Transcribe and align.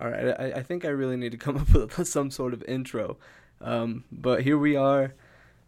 All 0.00 0.08
right, 0.08 0.28
I, 0.38 0.52
I 0.58 0.62
think 0.62 0.84
I 0.84 0.88
really 0.88 1.16
need 1.16 1.32
to 1.32 1.38
come 1.38 1.56
up 1.58 1.72
with 1.74 2.06
some 2.06 2.30
sort 2.30 2.54
of 2.54 2.62
intro. 2.64 3.16
Um, 3.60 4.04
but 4.12 4.42
here 4.42 4.58
we 4.58 4.76
are 4.76 5.14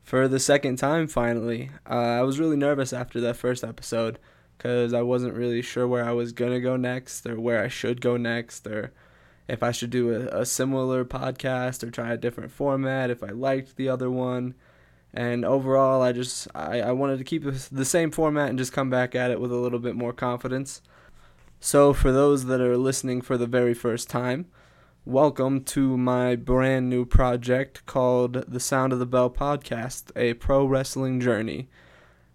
for 0.03 0.29
the 0.29 0.41
second 0.41 0.76
time 0.76 1.08
finally. 1.08 1.70
Uh, 1.88 2.18
I 2.18 2.22
was 2.22 2.38
really 2.38 2.56
nervous 2.56 2.92
after 2.92 3.20
that 3.20 3.36
first 3.36 3.64
episode 3.64 4.18
because 4.56 4.92
I 4.92 5.02
wasn't 5.02 5.34
really 5.34 5.62
sure 5.62 5.88
where 5.88 6.04
I 6.04 6.12
was 6.12 6.32
going 6.32 6.52
to 6.52 6.60
go 6.60 6.76
next 6.76 7.26
or 7.26 7.40
where 7.40 7.62
I 7.62 7.68
should 7.68 8.00
go 8.00 8.16
next 8.16 8.66
or 8.66 8.93
if 9.48 9.62
I 9.62 9.72
should 9.72 9.90
do 9.90 10.12
a, 10.12 10.42
a 10.42 10.46
similar 10.46 11.04
podcast 11.04 11.82
or 11.82 11.90
try 11.90 12.12
a 12.12 12.16
different 12.16 12.52
format, 12.52 13.10
if 13.10 13.22
I 13.22 13.30
liked 13.30 13.76
the 13.76 13.88
other 13.88 14.10
one. 14.10 14.54
And 15.12 15.44
overall, 15.44 16.02
I 16.02 16.12
just 16.12 16.46
I, 16.54 16.80
I 16.80 16.92
wanted 16.92 17.18
to 17.18 17.24
keep 17.24 17.42
the 17.44 17.84
same 17.84 18.12
format 18.12 18.48
and 18.48 18.58
just 18.58 18.72
come 18.72 18.90
back 18.90 19.16
at 19.16 19.32
it 19.32 19.40
with 19.40 19.50
a 19.50 19.56
little 19.56 19.80
bit 19.80 19.96
more 19.96 20.12
confidence. 20.12 20.82
So, 21.62 21.92
for 21.92 22.11
those 22.11 22.46
that 22.46 22.62
are 22.62 22.79
listening 22.79 23.20
for 23.20 23.36
the 23.36 23.46
very 23.46 23.74
first 23.74 24.09
time, 24.09 24.46
welcome 25.04 25.62
to 25.64 25.98
my 25.98 26.34
brand 26.34 26.88
new 26.88 27.05
project 27.05 27.84
called 27.84 28.46
the 28.48 28.59
Sound 28.59 28.95
of 28.95 28.98
the 28.98 29.05
Bell 29.05 29.28
Podcast, 29.28 30.10
a 30.16 30.33
pro 30.34 30.64
wrestling 30.64 31.20
journey. 31.20 31.69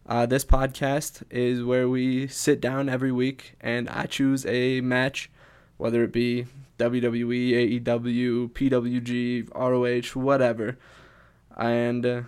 Uh, 0.06 0.28
this 0.28 0.46
podcast 0.46 1.24
is 1.32 1.64
where 1.64 1.90
we 1.90 2.28
sit 2.28 2.62
down 2.62 2.88
every 2.88 3.12
week 3.12 3.56
and 3.60 3.90
I 3.90 4.06
choose 4.06 4.46
a 4.46 4.82
match, 4.82 5.32
whether 5.78 6.04
it 6.04 6.14
be 6.14 6.46
WWE, 6.78 7.82
AEW, 7.82 8.52
PWG, 8.52 9.50
ROH, 9.56 10.22
whatever, 10.22 10.78
and 11.58 12.06
uh, 12.06 12.22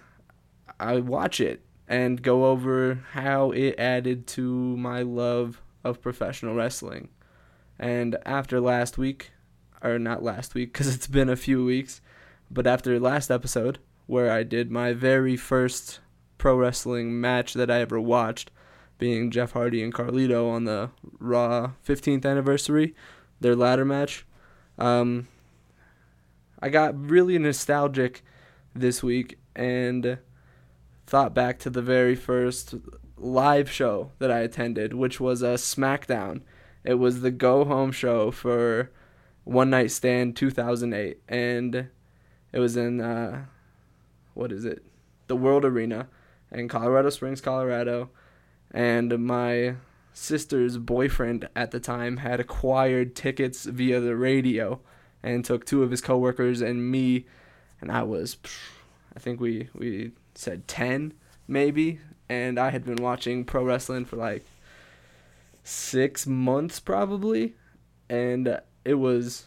I 0.80 1.02
watch 1.02 1.40
it 1.40 1.62
and 1.88 2.24
go 2.24 2.46
over 2.46 3.04
how 3.12 3.52
it 3.52 3.76
added 3.78 4.26
to 4.30 4.76
my 4.78 5.04
love 5.04 5.62
of 5.84 6.02
professional 6.02 6.56
wrestling. 6.56 7.10
And 7.80 8.18
after 8.26 8.60
last 8.60 8.98
week, 8.98 9.32
or 9.84 10.00
not 10.00 10.24
last 10.24 10.56
week 10.56 10.74
because 10.74 10.88
it's 10.96 11.08
been 11.08 11.30
a 11.30 11.36
few 11.36 11.64
weeks, 11.64 12.02
but 12.50 12.68
after 12.68 13.00
last 13.00 13.30
episode 13.30 13.80
where 14.06 14.32
I 14.32 14.44
did 14.44 14.72
my 14.72 14.94
very 14.94 15.36
first 15.36 16.00
pro 16.38 16.56
wrestling 16.56 17.20
match 17.20 17.54
that 17.54 17.70
I 17.70 17.82
ever 17.82 18.00
watched, 18.00 18.52
being 18.98 19.32
Jeff 19.32 19.52
Hardy 19.52 19.84
and 19.84 19.94
Carlito 19.94 20.50
on 20.50 20.64
the 20.64 20.90
Raw 21.20 21.72
15th 21.86 22.26
anniversary, 22.26 22.96
their 23.40 23.56
ladder 23.56 23.86
match. 23.86 24.26
Um, 24.78 25.28
I 26.60 26.70
got 26.70 27.00
really 27.00 27.38
nostalgic 27.38 28.24
this 28.74 29.04
week 29.04 29.38
and 29.56 30.18
thought 31.06 31.34
back 31.34 31.60
to 31.60 31.70
the 31.70 31.82
very 31.82 32.16
first 32.16 32.76
live 33.18 33.70
show 33.70 34.12
that 34.20 34.32
I 34.32 34.40
attended, 34.40 34.94
which 34.94 35.20
was 35.20 35.42
a 35.42 35.56
SmackDown. 35.56 36.42
It 36.84 36.96
was 36.96 37.22
the 37.22 37.32
go 37.32 37.66
home 37.66 37.92
show 37.92 38.32
for 38.32 38.92
One 39.44 39.70
Night 39.70 39.92
Stand 39.92 40.36
2008, 40.36 41.20
and 41.28 41.90
it 42.54 42.60
was 42.60 42.78
in 42.78 43.02
uh, 43.02 43.46
what 44.34 44.52
is 44.52 44.66
it? 44.66 44.84
The 45.28 45.36
World 45.36 45.66
Arena 45.66 46.08
in 46.52 46.68
Colorado 46.68 47.10
Springs, 47.10 47.42
Colorado, 47.42 48.10
and 48.72 49.26
my 49.26 49.76
sister's 50.14 50.78
boyfriend 50.78 51.48
at 51.56 51.72
the 51.72 51.80
time 51.80 52.18
had 52.18 52.40
acquired 52.40 53.16
tickets 53.16 53.66
via 53.66 54.00
the 54.00 54.16
radio 54.16 54.80
and 55.22 55.46
took 55.46 55.66
two 55.66 55.84
of 55.84 55.92
his 55.92 56.02
coworkers 56.02 56.60
and 56.60 56.90
me 56.90 57.26
and 57.80 57.92
I 57.92 58.02
was 58.02 58.38
I 59.16 59.20
think 59.20 59.40
we 59.40 59.70
we 59.76 60.14
said 60.34 60.68
10 60.68 61.14
maybe 61.48 62.00
and 62.30 62.60
I 62.60 62.72
had 62.72 62.86
been 62.86 63.02
watching 63.02 63.46
pro 63.46 63.64
wrestling 63.64 64.06
for 64.06 64.16
like 64.16 64.46
six 65.64 66.26
months 66.26 66.80
probably, 66.80 67.56
and 68.10 68.60
it 68.86 68.96
was 68.96 69.46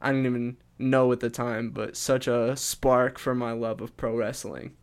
I 0.00 0.12
didn't 0.12 0.26
even 0.26 0.56
know 0.78 1.10
at 1.12 1.20
the 1.20 1.30
time, 1.30 1.70
but 1.70 1.96
such 1.96 2.28
a 2.28 2.56
spark 2.56 3.18
for 3.18 3.34
my 3.34 3.52
love 3.52 3.80
of 3.80 3.96
pro 3.96 4.16
wrestling. 4.16 4.76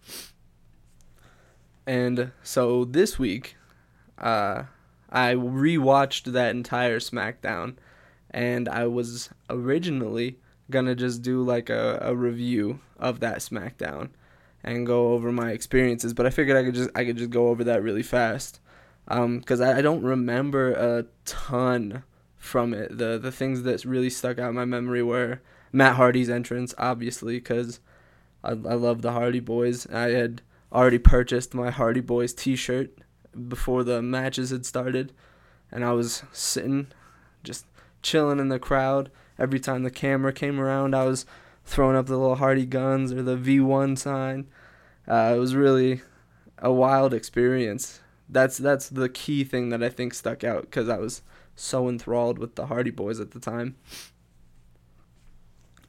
And 1.87 2.31
so 2.43 2.83
this 2.83 3.19
week, 3.19 3.55
uh, 4.17 4.63
I 5.09 5.33
rewatched 5.35 6.31
that 6.33 6.55
entire 6.55 6.99
SmackDown, 6.99 7.75
and 8.31 8.67
I 8.67 8.87
was 8.87 9.29
originally 9.49 10.39
gonna 10.69 10.95
just 10.95 11.21
do 11.21 11.43
like 11.43 11.69
a, 11.69 11.99
a 12.01 12.15
review 12.15 12.79
of 12.97 13.19
that 13.19 13.37
SmackDown 13.37 14.09
and 14.65 14.85
go 14.85 15.13
over 15.13 15.31
my 15.31 15.51
experiences. 15.51 16.13
But 16.13 16.25
I 16.25 16.31
figured 16.31 16.57
I 16.57 16.63
could 16.63 16.75
just 16.75 16.89
I 16.93 17.05
could 17.05 17.17
just 17.17 17.29
go 17.29 17.47
over 17.47 17.63
that 17.63 17.83
really 17.83 18.03
fast, 18.03 18.59
because 19.05 19.61
um, 19.61 19.67
I, 19.67 19.77
I 19.77 19.81
don't 19.81 20.03
remember 20.03 20.73
a 20.73 21.05
ton 21.23 22.03
from 22.35 22.73
it. 22.73 22.97
The 22.97 23.17
the 23.17 23.31
things 23.31 23.63
that 23.63 23.85
really 23.85 24.09
stuck 24.09 24.39
out 24.39 24.49
in 24.49 24.55
my 24.55 24.65
memory 24.65 25.03
were 25.03 25.39
Matt 25.71 25.95
Hardy's 25.95 26.29
entrance, 26.29 26.73
obviously, 26.77 27.37
because 27.37 27.79
I 28.43 28.49
I 28.49 28.73
love 28.73 29.01
the 29.01 29.13
Hardy 29.13 29.39
Boyz. 29.39 29.89
I 29.93 30.09
had 30.09 30.41
already 30.73 30.99
purchased 30.99 31.53
my 31.53 31.69
Hardy 31.69 32.01
Boyz 32.01 32.35
T-shirt 32.35 32.97
before 33.47 33.83
the 33.83 34.01
matches 34.01 34.49
had 34.49 34.65
started, 34.65 35.13
and 35.71 35.85
I 35.85 35.91
was 35.91 36.23
sitting, 36.31 36.87
just 37.43 37.65
chilling 38.01 38.39
in 38.39 38.49
the 38.49 38.59
crowd. 38.59 39.11
Every 39.37 39.59
time 39.59 39.83
the 39.83 39.91
camera 39.91 40.33
came 40.33 40.59
around, 40.59 40.95
I 40.95 41.05
was 41.05 41.25
throwing 41.65 41.95
up 41.95 42.05
the 42.05 42.17
little 42.17 42.35
Hardy 42.35 42.65
guns 42.65 43.11
or 43.11 43.23
the 43.23 43.37
V1 43.37 43.97
sign. 43.97 44.47
Uh, 45.07 45.33
it 45.35 45.39
was 45.39 45.55
really 45.55 46.01
a 46.59 46.71
wild 46.71 47.13
experience. 47.13 47.99
That's 48.29 48.57
that's 48.57 48.89
the 48.89 49.09
key 49.09 49.43
thing 49.43 49.69
that 49.69 49.83
I 49.83 49.89
think 49.89 50.13
stuck 50.13 50.43
out 50.43 50.61
because 50.61 50.89
I 50.89 50.97
was 50.97 51.21
so 51.55 51.87
enthralled 51.87 52.39
with 52.39 52.55
the 52.55 52.67
Hardy 52.67 52.91
Boyz 52.91 53.21
at 53.21 53.31
the 53.31 53.39
time. 53.39 53.75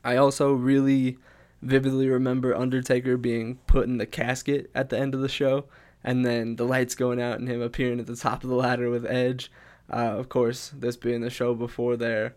I 0.04 0.16
also 0.16 0.52
really 0.52 1.18
vividly 1.62 2.08
remember 2.08 2.54
Undertaker 2.54 3.16
being 3.16 3.56
put 3.66 3.86
in 3.86 3.98
the 3.98 4.06
casket 4.06 4.70
at 4.74 4.90
the 4.90 4.98
end 4.98 5.14
of 5.14 5.20
the 5.20 5.28
show, 5.28 5.64
and 6.04 6.24
then 6.24 6.56
the 6.56 6.64
lights 6.64 6.94
going 6.94 7.20
out 7.20 7.38
and 7.38 7.48
him 7.48 7.60
appearing 7.60 7.98
at 7.98 8.06
the 8.06 8.16
top 8.16 8.44
of 8.44 8.50
the 8.50 8.56
ladder 8.56 8.90
with 8.90 9.06
Edge. 9.06 9.50
Uh, 9.90 10.16
of 10.18 10.28
course, 10.28 10.72
this 10.76 10.96
being 10.96 11.22
the 11.22 11.30
show 11.30 11.54
before 11.54 11.96
their 11.96 12.34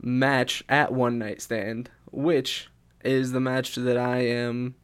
match 0.00 0.62
at 0.68 0.92
One 0.92 1.18
Night 1.18 1.40
Stand, 1.40 1.90
which 2.10 2.68
is 3.04 3.32
the 3.32 3.40
match 3.40 3.74
that 3.76 3.96
I 3.96 4.18
am 4.18 4.74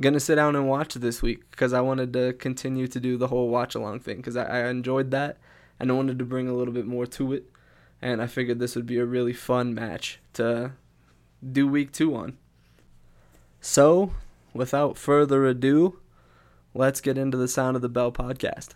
gonna 0.00 0.20
sit 0.20 0.36
down 0.36 0.56
and 0.56 0.68
watch 0.68 0.94
this 0.94 1.22
week 1.22 1.50
because 1.50 1.72
I 1.72 1.80
wanted 1.80 2.12
to 2.14 2.32
continue 2.34 2.86
to 2.88 3.00
do 3.00 3.16
the 3.16 3.28
whole 3.28 3.48
watch 3.48 3.74
along 3.74 4.00
thing 4.00 4.18
because 4.18 4.36
I, 4.36 4.44
I 4.44 4.68
enjoyed 4.68 5.10
that 5.10 5.38
and 5.82 5.90
I 5.90 5.94
wanted 5.94 6.18
to 6.20 6.24
bring 6.24 6.48
a 6.48 6.54
little 6.54 6.72
bit 6.72 6.86
more 6.86 7.06
to 7.06 7.32
it, 7.32 7.50
and 8.00 8.22
I 8.22 8.28
figured 8.28 8.60
this 8.60 8.76
would 8.76 8.86
be 8.86 8.98
a 8.98 9.04
really 9.04 9.32
fun 9.32 9.74
match 9.74 10.20
to 10.34 10.72
do 11.50 11.66
week 11.66 11.90
two 11.90 12.14
on. 12.14 12.38
So, 13.60 14.12
without 14.54 14.96
further 14.96 15.44
ado, 15.44 15.98
let's 16.72 17.00
get 17.00 17.18
into 17.18 17.36
the 17.36 17.48
Sound 17.48 17.74
of 17.74 17.82
the 17.82 17.88
Bell 17.88 18.12
podcast. 18.12 18.74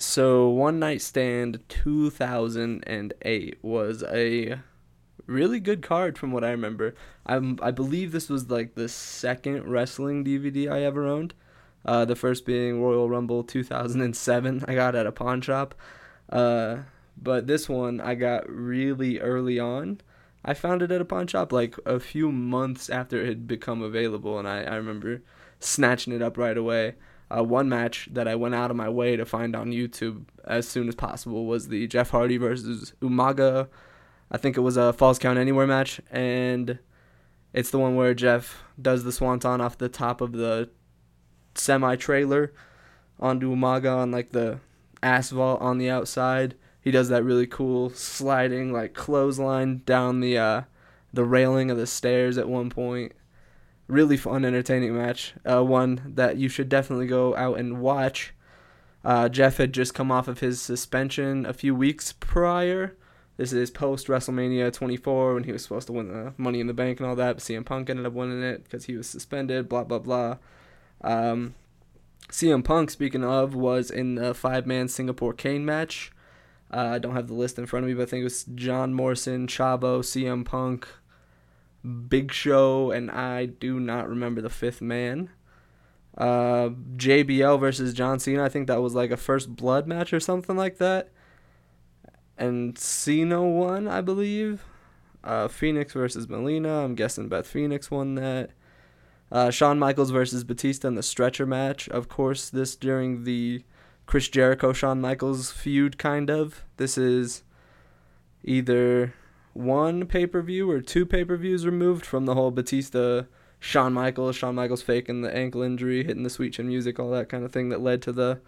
So 0.00 0.48
One 0.48 0.78
Night 0.78 1.02
Stand 1.02 1.60
2008 1.68 3.58
was 3.62 4.02
a 4.04 4.58
really 5.26 5.60
good 5.60 5.82
card 5.82 6.16
from 6.16 6.32
what 6.32 6.42
I 6.42 6.50
remember. 6.50 6.94
I 7.26 7.36
I 7.60 7.70
believe 7.70 8.10
this 8.10 8.30
was 8.30 8.48
like 8.50 8.74
the 8.74 8.88
second 8.88 9.68
wrestling 9.70 10.24
DVD 10.24 10.72
I 10.72 10.82
ever 10.84 11.06
owned. 11.06 11.34
Uh, 11.84 12.06
the 12.06 12.16
first 12.16 12.46
being 12.46 12.82
Royal 12.82 13.10
Rumble 13.10 13.44
2007. 13.44 14.64
I 14.66 14.74
got 14.74 14.94
at 14.94 15.06
a 15.06 15.12
pawn 15.12 15.42
shop. 15.42 15.74
Uh, 16.30 16.78
but 17.20 17.46
this 17.46 17.68
one 17.68 18.00
I 18.00 18.14
got 18.14 18.48
really 18.48 19.20
early 19.20 19.58
on. 19.58 20.00
I 20.42 20.54
found 20.54 20.80
it 20.80 20.90
at 20.90 21.02
a 21.02 21.04
pawn 21.04 21.26
shop 21.26 21.52
like 21.52 21.76
a 21.84 22.00
few 22.00 22.32
months 22.32 22.88
after 22.88 23.20
it 23.20 23.28
had 23.28 23.46
become 23.46 23.82
available, 23.82 24.38
and 24.38 24.48
I, 24.48 24.62
I 24.62 24.76
remember 24.76 25.20
snatching 25.58 26.14
it 26.14 26.22
up 26.22 26.38
right 26.38 26.56
away 26.56 26.94
uh, 27.30 27.42
one 27.42 27.68
match 27.68 28.08
that 28.12 28.26
I 28.26 28.34
went 28.34 28.54
out 28.54 28.70
of 28.70 28.76
my 28.76 28.88
way 28.88 29.16
to 29.16 29.24
find 29.24 29.54
on 29.54 29.70
YouTube 29.70 30.24
as 30.44 30.66
soon 30.68 30.88
as 30.88 30.94
possible 30.94 31.46
was 31.46 31.68
the 31.68 31.86
Jeff 31.86 32.10
Hardy 32.10 32.36
versus 32.36 32.92
Umaga. 33.00 33.68
I 34.30 34.38
think 34.38 34.56
it 34.56 34.60
was 34.60 34.76
a 34.76 34.92
Falls 34.92 35.18
Count 35.18 35.38
Anywhere 35.38 35.66
match, 35.66 36.00
and 36.10 36.78
It's 37.52 37.70
the 37.70 37.78
one 37.78 37.96
where 37.96 38.14
Jeff 38.14 38.62
does 38.80 39.04
the 39.04 39.12
swanton 39.12 39.60
off 39.60 39.76
the 39.78 39.88
top 39.88 40.20
of 40.20 40.32
the 40.32 40.70
semi 41.54 41.96
trailer 41.96 42.52
onto 43.18 43.54
Umaga 43.54 43.96
on 43.96 44.10
like 44.10 44.30
the 44.30 44.60
asphalt 45.02 45.60
on 45.60 45.78
the 45.78 45.90
outside. 45.90 46.54
He 46.80 46.90
does 46.90 47.08
that 47.08 47.24
really 47.24 47.46
cool 47.46 47.90
sliding 47.90 48.72
like 48.72 48.94
clothesline 48.94 49.82
down 49.84 50.20
the 50.20 50.38
uh, 50.38 50.62
the 51.12 51.24
railing 51.24 51.70
of 51.70 51.76
the 51.76 51.86
stairs 51.86 52.38
at 52.38 52.48
one 52.48 52.70
point. 52.70 53.12
Really 53.90 54.16
fun, 54.16 54.44
entertaining 54.44 54.96
match. 54.96 55.34
Uh, 55.44 55.64
one 55.64 56.12
that 56.14 56.36
you 56.36 56.48
should 56.48 56.68
definitely 56.68 57.08
go 57.08 57.34
out 57.34 57.58
and 57.58 57.80
watch. 57.80 58.32
Uh, 59.04 59.28
Jeff 59.28 59.56
had 59.56 59.72
just 59.72 59.94
come 59.94 60.12
off 60.12 60.28
of 60.28 60.38
his 60.40 60.60
suspension 60.60 61.44
a 61.44 61.52
few 61.52 61.74
weeks 61.74 62.12
prior. 62.12 62.96
This 63.36 63.52
is 63.52 63.70
post 63.70 64.06
WrestleMania 64.06 64.72
24 64.72 65.34
when 65.34 65.44
he 65.44 65.50
was 65.52 65.62
supposed 65.62 65.88
to 65.88 65.92
win 65.92 66.08
the 66.08 66.34
Money 66.36 66.60
in 66.60 66.68
the 66.68 66.74
Bank 66.74 67.00
and 67.00 67.08
all 67.08 67.16
that. 67.16 67.36
But 67.36 67.42
CM 67.42 67.64
Punk 67.64 67.90
ended 67.90 68.06
up 68.06 68.12
winning 68.12 68.42
it 68.42 68.62
because 68.62 68.84
he 68.84 68.96
was 68.96 69.08
suspended. 69.08 69.68
Blah 69.68 69.84
blah 69.84 69.98
blah. 69.98 70.36
Um, 71.00 71.54
CM 72.28 72.62
Punk, 72.62 72.90
speaking 72.90 73.24
of, 73.24 73.54
was 73.54 73.90
in 73.90 74.14
the 74.14 74.34
five 74.34 74.66
man 74.66 74.86
Singapore 74.86 75.32
Cane 75.32 75.64
match. 75.64 76.12
Uh, 76.72 76.90
I 76.92 76.98
don't 76.98 77.16
have 77.16 77.26
the 77.26 77.34
list 77.34 77.58
in 77.58 77.66
front 77.66 77.84
of 77.84 77.88
me, 77.88 77.94
but 77.94 78.02
I 78.02 78.06
think 78.06 78.20
it 78.20 78.24
was 78.24 78.44
John 78.44 78.94
Morrison, 78.94 79.48
Chavo, 79.48 80.00
CM 80.00 80.44
Punk, 80.44 80.86
Big 82.08 82.32
Show, 82.32 82.90
and 82.90 83.10
I 83.10 83.46
do 83.46 83.80
not 83.80 84.08
remember 84.08 84.40
the 84.40 84.50
fifth 84.50 84.82
man. 84.82 85.30
Uh, 86.16 86.70
JBL 86.96 87.58
versus 87.60 87.94
John 87.94 88.18
Cena. 88.18 88.44
I 88.44 88.48
think 88.48 88.66
that 88.66 88.82
was 88.82 88.94
like 88.94 89.10
a 89.10 89.16
first 89.16 89.54
blood 89.54 89.86
match 89.86 90.12
or 90.12 90.20
something 90.20 90.56
like 90.56 90.78
that. 90.78 91.10
And 92.36 92.76
Cena 92.78 93.42
won, 93.42 93.88
I 93.88 94.00
believe. 94.00 94.64
Uh, 95.22 95.48
Phoenix 95.48 95.92
versus 95.92 96.28
Melina. 96.28 96.84
I'm 96.84 96.94
guessing 96.94 97.28
Beth 97.28 97.46
Phoenix 97.46 97.90
won 97.90 98.14
that. 98.16 98.50
Uh, 99.32 99.50
Shawn 99.50 99.78
Michaels 99.78 100.10
versus 100.10 100.42
Batista 100.44 100.88
in 100.88 100.94
the 100.94 101.02
stretcher 101.02 101.46
match. 101.46 101.88
Of 101.88 102.08
course, 102.08 102.50
this 102.50 102.74
during 102.74 103.24
the 103.24 103.62
Chris 104.06 104.28
Jericho 104.28 104.72
Shawn 104.72 105.00
Michaels 105.00 105.52
feud, 105.52 105.98
kind 105.98 106.30
of. 106.30 106.64
This 106.78 106.98
is 106.98 107.44
either 108.42 109.14
one 109.52 110.06
pay 110.06 110.26
per 110.26 110.42
view 110.42 110.70
or 110.70 110.80
two 110.80 111.06
pay 111.06 111.24
per 111.24 111.36
views 111.36 111.66
removed 111.66 112.06
from 112.06 112.26
the 112.26 112.34
whole 112.34 112.50
Batista 112.50 113.24
Shawn 113.58 113.92
Michaels, 113.92 114.36
Shawn 114.36 114.54
Michaels 114.54 114.82
faking 114.82 115.20
the 115.20 115.34
ankle 115.34 115.62
injury, 115.62 116.04
hitting 116.04 116.22
the 116.22 116.30
sweet 116.30 116.54
chin 116.54 116.68
music, 116.68 116.98
all 116.98 117.10
that 117.10 117.28
kind 117.28 117.44
of 117.44 117.52
thing 117.52 117.68
that 117.68 117.80
led 117.80 118.00
to 118.02 118.12
the 118.12 118.40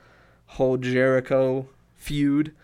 whole 0.46 0.76
Jericho 0.78 1.68
feud. 1.94 2.54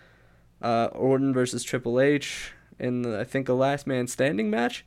Uh, 0.61 0.87
Orton 0.93 1.33
versus 1.33 1.63
Triple 1.63 2.01
H 2.01 2.53
in 2.81 3.03
the, 3.03 3.21
I 3.21 3.25
think 3.25 3.49
a 3.49 3.53
last 3.53 3.87
man 3.87 4.09
standing 4.09 4.51
match, 4.51 4.85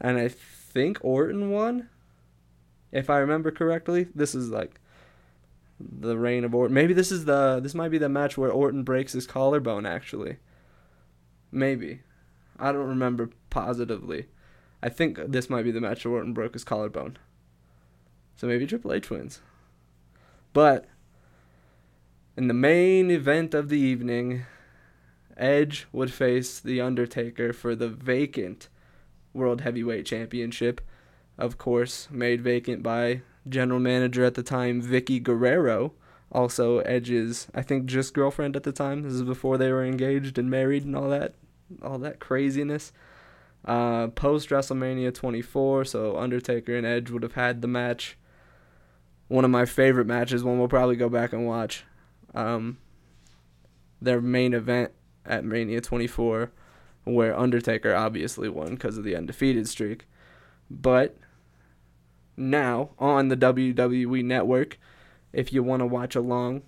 and 0.00 0.18
I 0.18 0.28
think 0.28 0.98
Orton 1.02 1.50
won 1.50 1.90
if 2.90 3.10
I 3.10 3.18
remember 3.18 3.50
correctly. 3.50 4.08
This 4.14 4.34
is 4.34 4.48
like 4.48 4.80
the 5.78 6.16
reign 6.16 6.44
of 6.44 6.54
Orton. 6.54 6.74
Maybe 6.74 6.94
this 6.94 7.12
is 7.12 7.24
the 7.24 7.60
this 7.60 7.74
might 7.74 7.90
be 7.90 7.98
the 7.98 8.08
match 8.08 8.38
where 8.38 8.50
Orton 8.50 8.82
breaks 8.82 9.12
his 9.12 9.26
collarbone 9.26 9.84
actually. 9.84 10.36
Maybe. 11.52 12.00
I 12.58 12.72
don't 12.72 12.88
remember 12.88 13.30
positively. 13.50 14.26
I 14.82 14.88
think 14.88 15.18
this 15.28 15.50
might 15.50 15.64
be 15.64 15.70
the 15.70 15.80
match 15.80 16.04
where 16.04 16.14
Orton 16.14 16.32
broke 16.32 16.54
his 16.54 16.64
collarbone. 16.64 17.18
So 18.36 18.46
maybe 18.46 18.66
Triple 18.66 18.92
H 18.92 19.10
wins. 19.10 19.40
But 20.52 20.86
in 22.36 22.48
the 22.48 22.54
main 22.54 23.10
event 23.10 23.54
of 23.54 23.68
the 23.68 23.78
evening, 23.78 24.44
Edge 25.36 25.86
would 25.92 26.12
face 26.12 26.60
The 26.60 26.80
Undertaker 26.80 27.52
for 27.52 27.74
the 27.74 27.88
vacant 27.88 28.68
World 29.32 29.60
Heavyweight 29.60 30.06
Championship 30.06 30.80
of 31.38 31.56
course, 31.56 32.08
made 32.10 32.42
vacant 32.42 32.82
by 32.82 33.22
general 33.48 33.78
manager 33.78 34.24
at 34.24 34.34
the 34.34 34.42
time, 34.42 34.82
Vickie 34.82 35.22
Guerrero, 35.22 35.92
also 36.30 36.80
Edge's, 36.80 37.46
I 37.54 37.62
think, 37.62 37.86
just 37.86 38.12
girlfriend 38.12 38.56
at 38.56 38.64
the 38.64 38.72
time. 38.72 39.02
This 39.02 39.14
is 39.14 39.22
before 39.22 39.56
they 39.56 39.70
were 39.70 39.84
engaged 39.84 40.36
and 40.36 40.50
married 40.50 40.84
and 40.84 40.96
all 40.96 41.08
that, 41.10 41.34
all 41.82 41.98
that 41.98 42.20
craziness. 42.20 42.92
Uh, 43.64 44.08
Post 44.08 44.50
WrestleMania 44.50 45.12
24, 45.12 45.84
so 45.84 46.16
Undertaker 46.16 46.76
and 46.76 46.86
Edge 46.86 47.10
would 47.10 47.22
have 47.22 47.34
had 47.34 47.60
the 47.60 47.68
match. 47.68 48.16
One 49.28 49.44
of 49.44 49.50
my 49.50 49.66
favorite 49.66 50.06
matches, 50.06 50.42
one 50.42 50.58
we'll 50.58 50.68
probably 50.68 50.96
go 50.96 51.08
back 51.08 51.32
and 51.32 51.46
watch. 51.46 51.84
Um, 52.34 52.78
their 54.00 54.20
main 54.20 54.54
event 54.54 54.92
at 55.26 55.44
Mania 55.44 55.80
24, 55.80 56.50
where 57.04 57.38
Undertaker 57.38 57.94
obviously 57.94 58.48
won 58.48 58.70
because 58.70 58.96
of 58.96 59.04
the 59.04 59.16
undefeated 59.16 59.68
streak. 59.68 60.06
But 60.70 61.16
now 62.38 62.90
on 62.98 63.28
the 63.28 63.36
WWE 63.36 64.24
network. 64.24 64.78
If 65.32 65.52
you 65.52 65.62
want 65.62 65.80
to 65.80 65.86
watch 65.86 66.14
along, 66.14 66.62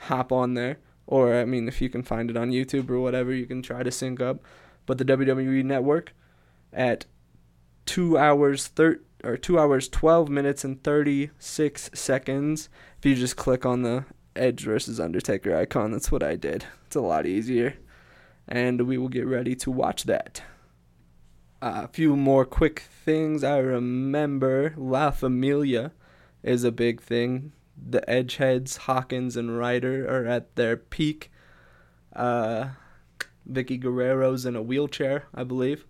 hop 0.00 0.32
on 0.32 0.54
there. 0.54 0.78
Or, 1.06 1.34
I 1.34 1.44
mean, 1.44 1.68
if 1.68 1.80
you 1.80 1.88
can 1.88 2.02
find 2.02 2.30
it 2.30 2.36
on 2.36 2.50
YouTube 2.50 2.90
or 2.90 3.00
whatever, 3.00 3.32
you 3.32 3.46
can 3.46 3.62
try 3.62 3.82
to 3.82 3.90
sync 3.90 4.20
up. 4.20 4.42
But 4.86 4.98
the 4.98 5.04
WWE 5.04 5.64
network 5.64 6.12
at 6.72 7.06
2 7.86 8.18
hours 8.18 8.66
thir- 8.68 9.00
or 9.24 9.36
2 9.36 9.58
hours 9.58 9.88
12 9.88 10.28
minutes 10.28 10.64
and 10.64 10.82
36 10.82 11.90
seconds. 11.94 12.68
If 12.98 13.06
you 13.06 13.14
just 13.14 13.36
click 13.36 13.64
on 13.64 13.82
the 13.82 14.04
Edge 14.34 14.64
versus 14.64 15.00
Undertaker 15.00 15.56
icon, 15.56 15.92
that's 15.92 16.12
what 16.12 16.22
I 16.22 16.36
did. 16.36 16.64
It's 16.86 16.96
a 16.96 17.00
lot 17.00 17.26
easier. 17.26 17.74
And 18.48 18.82
we 18.82 18.98
will 18.98 19.08
get 19.08 19.26
ready 19.26 19.54
to 19.56 19.70
watch 19.70 20.04
that. 20.04 20.42
Uh, 21.62 21.82
a 21.84 21.88
few 21.88 22.16
more 22.16 22.44
quick 22.44 22.80
things 23.04 23.42
I 23.42 23.58
remember. 23.58 24.74
La 24.76 25.10
Familia 25.10 25.92
is 26.42 26.62
a 26.64 26.70
big 26.70 27.00
thing. 27.00 27.52
The 27.76 28.02
Edgeheads, 28.08 28.78
Hawkins 28.78 29.36
and 29.36 29.58
Ryder 29.58 30.06
are 30.08 30.26
at 30.26 30.56
their 30.56 30.76
peak. 30.76 31.30
Uh, 32.14 32.70
Vickie 33.50 33.80
Guerrero's 33.80 34.44
in 34.46 34.56
a 34.56 34.62
wheelchair, 34.62 35.24
I 35.34 35.44
believe. 35.44 35.84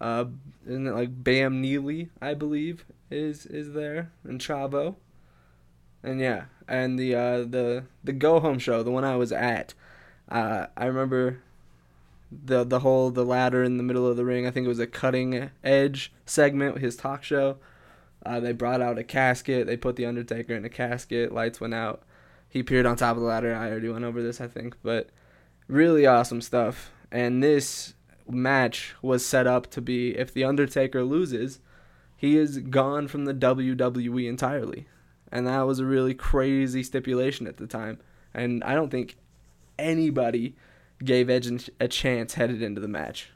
Uh, 0.00 0.26
and 0.66 0.92
like 0.92 1.22
Bam 1.22 1.60
Neely, 1.60 2.10
I 2.20 2.34
believe, 2.34 2.84
is 3.10 3.46
is 3.46 3.72
there, 3.72 4.10
and 4.24 4.40
Chavo. 4.40 4.96
And 6.02 6.20
yeah, 6.20 6.44
and 6.66 6.98
the 6.98 7.14
uh, 7.14 7.38
the 7.38 7.84
the 8.02 8.12
go 8.12 8.40
home 8.40 8.58
show, 8.58 8.82
the 8.82 8.90
one 8.90 9.04
I 9.04 9.16
was 9.16 9.32
at. 9.32 9.74
Uh, 10.28 10.66
I 10.76 10.86
remember 10.86 11.40
the 12.30 12.64
the 12.64 12.80
whole 12.80 13.10
the 13.10 13.24
ladder 13.24 13.62
in 13.62 13.76
the 13.76 13.82
middle 13.82 14.06
of 14.06 14.16
the 14.16 14.24
ring. 14.24 14.46
I 14.46 14.50
think 14.50 14.64
it 14.64 14.68
was 14.68 14.78
a 14.78 14.86
cutting 14.86 15.50
edge 15.62 16.12
segment 16.26 16.74
with 16.74 16.82
his 16.82 16.96
talk 16.96 17.22
show. 17.22 17.58
Uh, 18.24 18.40
they 18.40 18.52
brought 18.52 18.80
out 18.80 18.98
a 18.98 19.04
casket. 19.04 19.66
They 19.66 19.76
put 19.76 19.96
the 19.96 20.06
Undertaker 20.06 20.54
in 20.54 20.64
a 20.64 20.68
casket. 20.68 21.32
Lights 21.32 21.60
went 21.60 21.74
out. 21.74 22.02
He 22.48 22.60
appeared 22.60 22.86
on 22.86 22.96
top 22.96 23.16
of 23.16 23.22
the 23.22 23.28
ladder. 23.28 23.54
I 23.54 23.70
already 23.70 23.88
went 23.88 24.04
over 24.04 24.22
this, 24.22 24.40
I 24.40 24.46
think, 24.46 24.76
but 24.82 25.08
really 25.68 26.06
awesome 26.06 26.40
stuff. 26.40 26.90
And 27.10 27.42
this 27.42 27.94
match 28.28 28.94
was 29.02 29.24
set 29.24 29.46
up 29.46 29.70
to 29.70 29.80
be 29.80 30.16
if 30.16 30.32
the 30.32 30.44
Undertaker 30.44 31.02
loses, 31.02 31.60
he 32.16 32.36
is 32.36 32.58
gone 32.58 33.08
from 33.08 33.24
the 33.24 33.34
WWE 33.34 34.28
entirely. 34.28 34.86
And 35.30 35.46
that 35.46 35.62
was 35.62 35.78
a 35.78 35.84
really 35.84 36.14
crazy 36.14 36.82
stipulation 36.82 37.46
at 37.46 37.56
the 37.56 37.66
time. 37.66 37.98
And 38.34 38.62
I 38.64 38.74
don't 38.74 38.90
think 38.90 39.16
anybody 39.78 40.54
gave 41.02 41.28
Edge 41.28 41.70
a 41.80 41.88
chance 41.88 42.34
headed 42.34 42.62
into 42.62 42.80
the 42.80 42.88
match. 42.88 43.30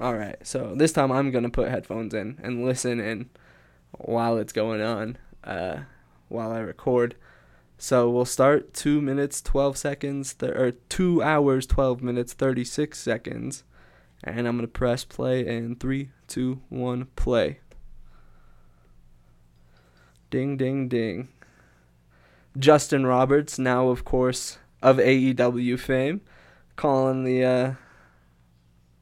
All 0.00 0.14
right, 0.14 0.36
so 0.46 0.74
this 0.76 0.92
time 0.92 1.10
I'm 1.10 1.32
gonna 1.32 1.50
put 1.50 1.70
headphones 1.70 2.14
in 2.14 2.38
and 2.40 2.64
listen 2.64 3.00
in 3.00 3.30
while 3.90 4.38
it's 4.38 4.52
going 4.52 4.80
on, 4.80 5.18
uh, 5.42 5.78
while 6.28 6.52
I 6.52 6.60
record. 6.60 7.16
So 7.78 8.08
we'll 8.08 8.24
start 8.24 8.72
two 8.74 9.00
minutes 9.00 9.42
twelve 9.42 9.76
seconds, 9.76 10.34
th- 10.34 10.52
or 10.52 10.72
two 10.88 11.20
hours 11.20 11.66
twelve 11.66 12.00
minutes 12.00 12.32
thirty 12.32 12.64
six 12.64 13.00
seconds, 13.00 13.64
and 14.22 14.46
I'm 14.46 14.56
gonna 14.56 14.68
press 14.68 15.04
play 15.04 15.44
in 15.44 15.74
three, 15.74 16.10
two, 16.28 16.60
one, 16.68 17.06
play. 17.16 17.58
Ding, 20.30 20.56
ding, 20.56 20.88
ding. 20.88 21.28
Justin 22.56 23.04
Roberts, 23.04 23.58
now 23.58 23.88
of 23.88 24.04
course 24.04 24.58
of 24.80 24.98
AEW 24.98 25.76
fame, 25.78 26.20
calling 26.76 27.24
the 27.24 27.44
uh, 27.44 27.72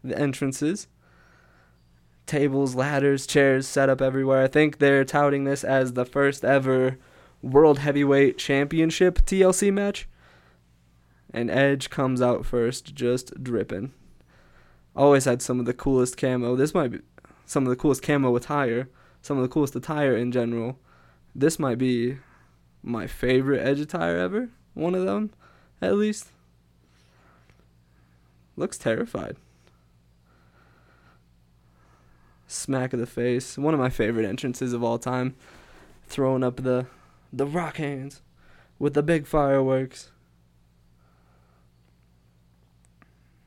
the 0.09 0.19
entrances. 0.19 0.89
Tables, 2.27 2.75
ladders, 2.75 3.27
chairs 3.27 3.67
set 3.67 3.89
up 3.89 4.01
everywhere. 4.01 4.43
I 4.43 4.49
think 4.49 4.79
they're 4.79 5.05
touting 5.05 5.45
this 5.45 5.63
as 5.63 5.93
the 5.93 6.05
first 6.05 6.45
ever 6.45 6.99
World 7.43 7.79
Heavyweight 7.79 8.39
Championship 8.39 9.21
TLC 9.21 9.73
match. 9.73 10.09
And 11.33 11.51
Edge 11.51 11.91
comes 11.91 12.21
out 12.23 12.47
first, 12.47 12.95
just 12.95 13.43
dripping. 13.43 13.93
Always 14.95 15.27
had 15.27 15.43
some 15.43 15.61
of 15.61 15.67
the 15.67 15.75
coolest 15.75 16.17
camo. 16.17 16.57
This 16.57 16.75
might 16.75 16.91
be 16.91 17.01
some 17.45 17.65
of 17.65 17.71
the 17.71 17.77
coolest 17.77 18.03
camo 18.03 18.35
attire, 18.35 18.89
some 19.23 19.37
of 19.37 19.43
the 19.43 19.49
coolest 19.49 19.77
attire 19.77 20.17
in 20.17 20.33
general. 20.33 20.79
This 21.35 21.59
might 21.59 21.79
be 21.79 22.19
my 22.83 23.07
favorite 23.07 23.61
Edge 23.61 23.81
attire 23.81 24.17
ever. 24.17 24.49
One 24.75 24.95
of 24.95 25.05
them 25.05 25.31
at 25.81 25.97
least. 25.97 26.29
Looks 28.57 28.79
terrified. 28.79 29.37
Smack 32.47 32.93
of 32.93 33.01
the 33.01 33.07
face. 33.07 33.59
One 33.59 33.75
of 33.75 33.81
my 33.81 33.91
favorite 33.91 34.27
entrances 34.27 34.73
of 34.73 34.83
all 34.83 34.99
time. 34.99 35.35
Throwing 36.07 36.45
up 36.45 36.57
the 36.57 36.87
the 37.33 37.47
rock 37.47 37.77
hands 37.77 38.23
with 38.79 38.95
the 38.95 39.03
big 39.03 39.27
fireworks. 39.27 40.11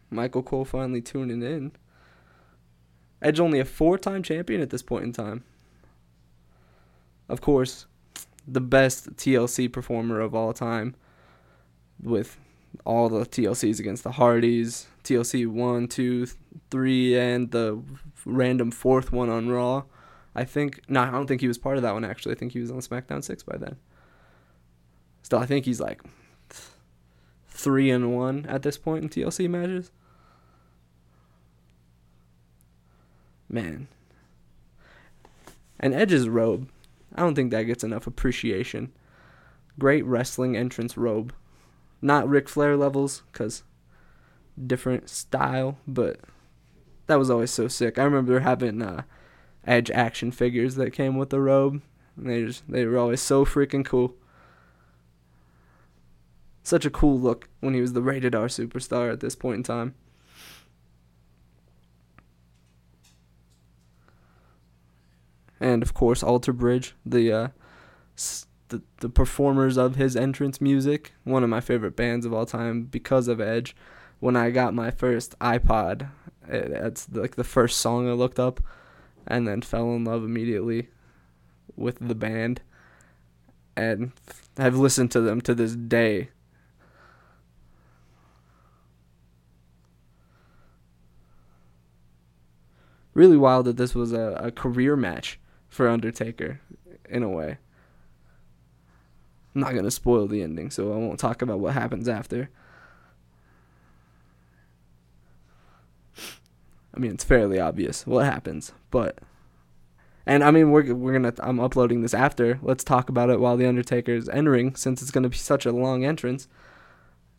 Michael 0.09 0.43
Cole 0.43 0.65
finally 0.65 1.01
tuning 1.01 1.41
in. 1.41 1.71
Edge 3.21 3.39
only 3.39 3.59
a 3.59 3.65
four-time 3.65 4.23
champion 4.23 4.61
at 4.61 4.69
this 4.69 4.81
point 4.81 5.03
in 5.03 5.13
time. 5.13 5.43
Of 7.27 7.41
course, 7.41 7.85
the 8.47 8.61
best 8.61 9.15
TLC 9.17 9.71
performer 9.71 10.19
of 10.19 10.33
all 10.33 10.53
time 10.53 10.95
with 12.01 12.37
all 12.85 13.09
the 13.09 13.25
TLCs 13.25 13.79
against 13.79 14.03
the 14.03 14.11
Hardys, 14.11 14.87
TLC 15.03 15.47
1, 15.47 15.87
2, 15.87 16.27
3, 16.69 17.17
and 17.17 17.51
the 17.51 17.81
random 18.25 18.71
fourth 18.71 19.11
one 19.11 19.29
on 19.29 19.49
Raw. 19.49 19.83
I 20.35 20.43
think, 20.43 20.81
no, 20.87 21.01
I 21.01 21.11
don't 21.11 21.27
think 21.27 21.41
he 21.41 21.47
was 21.47 21.57
part 21.57 21.77
of 21.77 21.83
that 21.83 21.93
one 21.93 22.05
actually. 22.05 22.35
I 22.35 22.37
think 22.37 22.53
he 22.53 22.59
was 22.59 22.71
on 22.71 22.79
SmackDown 22.79 23.23
6 23.23 23.43
by 23.43 23.57
then. 23.57 23.77
Still, 25.21 25.39
I 25.39 25.45
think 25.45 25.65
he's 25.65 25.79
like 25.79 26.01
3 27.47 27.91
and 27.91 28.15
1 28.15 28.45
at 28.47 28.61
this 28.61 28.77
point 28.77 29.03
in 29.03 29.09
TLC 29.09 29.49
matches. 29.49 29.91
Man. 33.49 33.87
And 35.79 35.93
Edge's 35.93 36.29
robe, 36.29 36.69
I 37.15 37.21
don't 37.21 37.35
think 37.35 37.51
that 37.51 37.63
gets 37.63 37.83
enough 37.83 38.05
appreciation. 38.05 38.91
Great 39.77 40.05
wrestling 40.05 40.55
entrance 40.55 40.97
robe. 40.97 41.33
Not 42.01 42.27
Ric 42.27 42.47
Flair 42.47 42.77
levels, 42.77 43.23
because 43.31 43.63
different 44.65 45.09
style, 45.09 45.77
but 45.87 46.19
that 47.07 47.19
was 47.19 47.29
always 47.29 47.51
so 47.51 47.67
sick. 47.67 47.97
I 47.97 48.03
remember 48.03 48.39
having 48.39 48.81
uh, 48.81 49.03
Edge 49.65 49.91
action 49.91 50.31
figures 50.31 50.75
that 50.75 50.93
came 50.93 51.17
with 51.17 51.29
the 51.29 51.41
robe. 51.41 51.81
And 52.15 52.29
they 52.29 52.45
just 52.45 52.69
they 52.69 52.85
were 52.85 52.97
always 52.97 53.21
so 53.21 53.45
freaking 53.45 53.85
cool. 53.85 54.15
Such 56.63 56.85
a 56.85 56.89
cool 56.89 57.19
look 57.19 57.49
when 57.61 57.73
he 57.73 57.81
was 57.81 57.93
the 57.93 58.01
rated 58.01 58.35
R 58.35 58.47
superstar 58.47 59.11
at 59.11 59.19
this 59.19 59.35
point 59.35 59.57
in 59.57 59.63
time. 59.63 59.95
And 65.59 65.83
of 65.83 65.93
course, 65.93 66.23
Alter 66.23 66.53
Bridge, 66.53 66.95
the 67.05 67.31
uh, 67.31 67.47
the 68.69 68.81
the 68.97 69.09
performers 69.09 69.77
of 69.77 69.95
his 69.95 70.15
entrance 70.15 70.61
music, 70.61 71.13
one 71.23 71.43
of 71.43 71.49
my 71.49 71.61
favorite 71.61 71.95
bands 71.95 72.25
of 72.25 72.33
all 72.33 72.45
time 72.45 72.83
because 72.83 73.27
of 73.27 73.41
Edge. 73.41 73.75
When 74.19 74.35
I 74.35 74.49
got 74.49 74.73
my 74.73 74.91
first 74.91 75.37
iPod, 75.39 76.09
eh, 76.49 76.57
it, 76.57 76.71
it's 76.71 77.07
like 77.11 77.35
the 77.35 77.43
first 77.43 77.77
song 77.77 78.09
I 78.09 78.13
looked 78.13 78.39
up, 78.39 78.61
and 79.27 79.47
then 79.47 79.61
fell 79.61 79.93
in 79.95 80.03
love 80.03 80.23
immediately 80.23 80.89
with 81.75 81.99
the 81.99 82.15
band, 82.15 82.61
and 83.75 84.11
have 84.57 84.77
listened 84.77 85.11
to 85.11 85.21
them 85.21 85.41
to 85.41 85.55
this 85.55 85.75
day. 85.75 86.29
Really 93.13 93.37
wild 93.37 93.65
that 93.65 93.77
this 93.77 93.95
was 93.95 94.13
a, 94.13 94.39
a 94.41 94.51
career 94.51 94.95
match 94.95 95.39
for 95.67 95.87
Undertaker, 95.87 96.61
in 97.09 97.23
a 97.23 97.29
way. 97.29 97.57
I'm 99.53 99.61
not 99.61 99.73
gonna 99.73 99.91
spoil 99.91 100.27
the 100.27 100.41
ending, 100.41 100.69
so 100.69 100.93
I 100.93 100.97
won't 100.97 101.19
talk 101.19 101.41
about 101.41 101.59
what 101.59 101.73
happens 101.73 102.07
after. 102.07 102.49
I 106.93 106.99
mean, 106.99 107.11
it's 107.11 107.23
fairly 107.23 107.59
obvious 107.59 108.05
what 108.05 108.25
happens, 108.25 108.73
but 108.91 109.19
and 110.25 110.43
I 110.43 110.51
mean, 110.51 110.71
we're 110.71 110.93
we're 110.93 111.13
gonna 111.13 111.33
I'm 111.39 111.59
uploading 111.59 112.01
this 112.01 112.13
after. 112.13 112.59
Let's 112.61 112.83
talk 112.83 113.09
about 113.09 113.29
it 113.29 113.39
while 113.39 113.57
the 113.57 113.65
Undertaker 113.65 114.13
is 114.13 114.29
entering, 114.29 114.75
since 114.75 115.01
it's 115.01 115.11
gonna 115.11 115.29
be 115.29 115.37
such 115.37 115.65
a 115.65 115.71
long 115.71 116.05
entrance. 116.05 116.47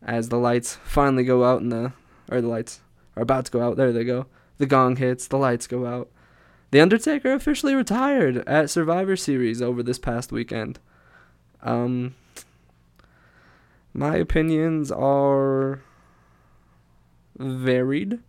As 0.02 0.28
the 0.28 0.38
lights 0.38 0.78
finally 0.82 1.24
go 1.24 1.44
out, 1.44 1.60
and 1.60 1.70
the 1.70 1.92
or 2.30 2.40
the 2.40 2.48
lights 2.48 2.80
are 3.16 3.22
about 3.22 3.44
to 3.46 3.52
go 3.52 3.62
out. 3.62 3.76
There 3.76 3.92
they 3.92 4.04
go. 4.04 4.26
The 4.58 4.66
gong 4.66 4.96
hits. 4.96 5.28
The 5.28 5.38
lights 5.38 5.66
go 5.66 5.86
out. 5.86 6.10
The 6.70 6.80
Undertaker 6.80 7.32
officially 7.32 7.74
retired 7.74 8.38
at 8.48 8.70
Survivor 8.70 9.16
Series 9.16 9.60
over 9.60 9.82
this 9.82 9.98
past 9.98 10.32
weekend. 10.32 10.78
Um, 11.62 12.14
my 13.92 14.16
opinions 14.16 14.90
are 14.92 15.82
varied. 17.38 18.20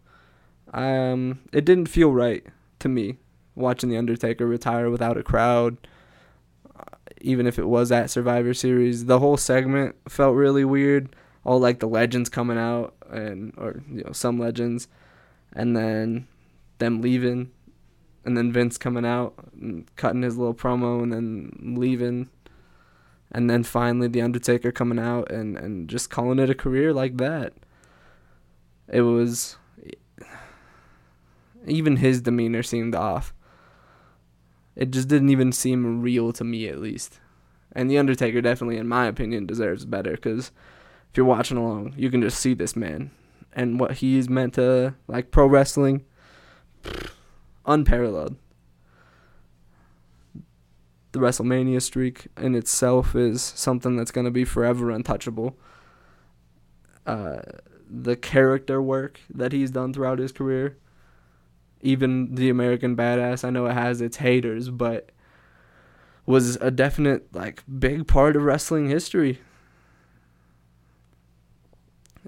Um, 0.74 1.40
it 1.52 1.66
didn't 1.66 1.88
feel 1.88 2.12
right 2.12 2.46
to 2.80 2.90
me 2.90 3.18
watching 3.56 3.90
the 3.90 3.98
Undertaker 3.98 4.48
retire 4.48 4.90
without 4.90 5.18
a 5.18 5.24
crowd. 5.24 5.78
Uh, 6.76 6.84
even 7.20 7.46
if 7.46 7.60
it 7.60 7.66
was 7.66 7.92
at 7.92 8.10
Survivor 8.10 8.54
Series, 8.54 9.06
the 9.06 9.20
whole 9.20 9.38
segment 9.38 9.96
felt 10.10 10.36
really 10.36 10.66
weird. 10.66 11.16
All 11.44 11.60
like 11.60 11.80
the 11.80 11.88
legends 11.88 12.30
coming 12.30 12.58
out 12.58 12.94
and 13.10 13.54
or 13.58 13.82
you 13.92 14.04
know 14.04 14.12
some 14.12 14.40
legends, 14.40 14.88
and 15.54 15.76
then 15.76 16.28
them 16.78 17.02
leaving, 17.02 17.52
and 18.24 18.38
then 18.38 18.52
Vince 18.52 18.78
coming 18.78 19.06
out 19.06 19.34
and 19.60 19.94
cutting 19.96 20.22
his 20.22 20.38
little 20.38 20.54
promo 20.54 21.02
and 21.02 21.12
then 21.12 21.76
leaving 21.78 22.30
and 23.32 23.50
then 23.50 23.64
finally 23.64 24.08
the 24.08 24.22
Undertaker 24.22 24.72
coming 24.72 25.00
out 25.00 25.32
and 25.32 25.58
and 25.58 25.90
just 25.90 26.10
calling 26.10 26.40
it 26.40 26.50
a 26.50 26.56
career 26.56 26.94
like 26.94 27.18
that. 27.18 27.54
It 28.88 29.02
was 29.02 29.58
even 31.66 31.98
his 31.98 32.22
demeanor 32.22 32.64
seemed 32.64 32.96
off. 32.96 33.34
It 34.76 34.92
just 34.92 35.08
didn't 35.08 35.30
even 35.30 35.52
seem 35.52 36.02
real 36.02 36.32
to 36.34 36.44
me, 36.44 36.68
at 36.68 36.80
least. 36.80 37.20
And 37.74 37.90
the 37.90 37.98
Undertaker 37.98 38.42
definitely, 38.42 38.78
in 38.78 38.88
my 38.88 39.06
opinion, 39.06 39.46
deserves 39.46 39.86
better 39.86 40.12
because 40.12 40.52
if 41.10 41.18
you're 41.18 41.26
watching 41.26 41.58
along, 41.58 41.94
you 41.98 42.10
can 42.10 42.22
just 42.22 42.40
see 42.40 42.54
this 42.54 42.76
man 42.76 43.12
and 43.54 43.80
what 43.80 43.96
he's 43.96 44.30
meant 44.30 44.54
to 44.56 44.96
like 45.08 45.32
pro 45.32 45.46
wrestling, 45.46 46.06
unparalleled 47.66 48.38
the 51.12 51.20
WrestleMania 51.20 51.82
streak 51.82 52.28
in 52.38 52.56
itself 52.56 53.16
is 53.16 53.42
something 53.42 53.98
that's 53.98 54.12
going 54.12 54.26
to 54.26 54.32
be 54.32 54.46
forever 54.46 54.92
untouchable. 54.92 55.58
Uh, 57.06 57.42
the 57.90 58.16
character 58.16 58.82
work 58.82 59.20
that 59.30 59.52
he's 59.52 59.72
done 59.72 59.94
throughout 59.94 60.20
his 60.20 60.32
career, 60.32 60.78
even 61.82 62.36
the 62.36 62.50
American 62.50 62.96
Badass, 62.96 63.44
I 63.44 63.50
know 63.50 63.66
it 63.66 63.74
has 63.74 64.00
its 64.00 64.18
haters, 64.18 64.70
but 64.70 65.10
was 66.26 66.56
a 66.58 66.72
definite 66.72 67.34
like 67.36 67.64
big 67.80 68.08
part 68.08 68.36
of 68.36 68.44
wrestling 68.44 68.88
history. 68.88 69.40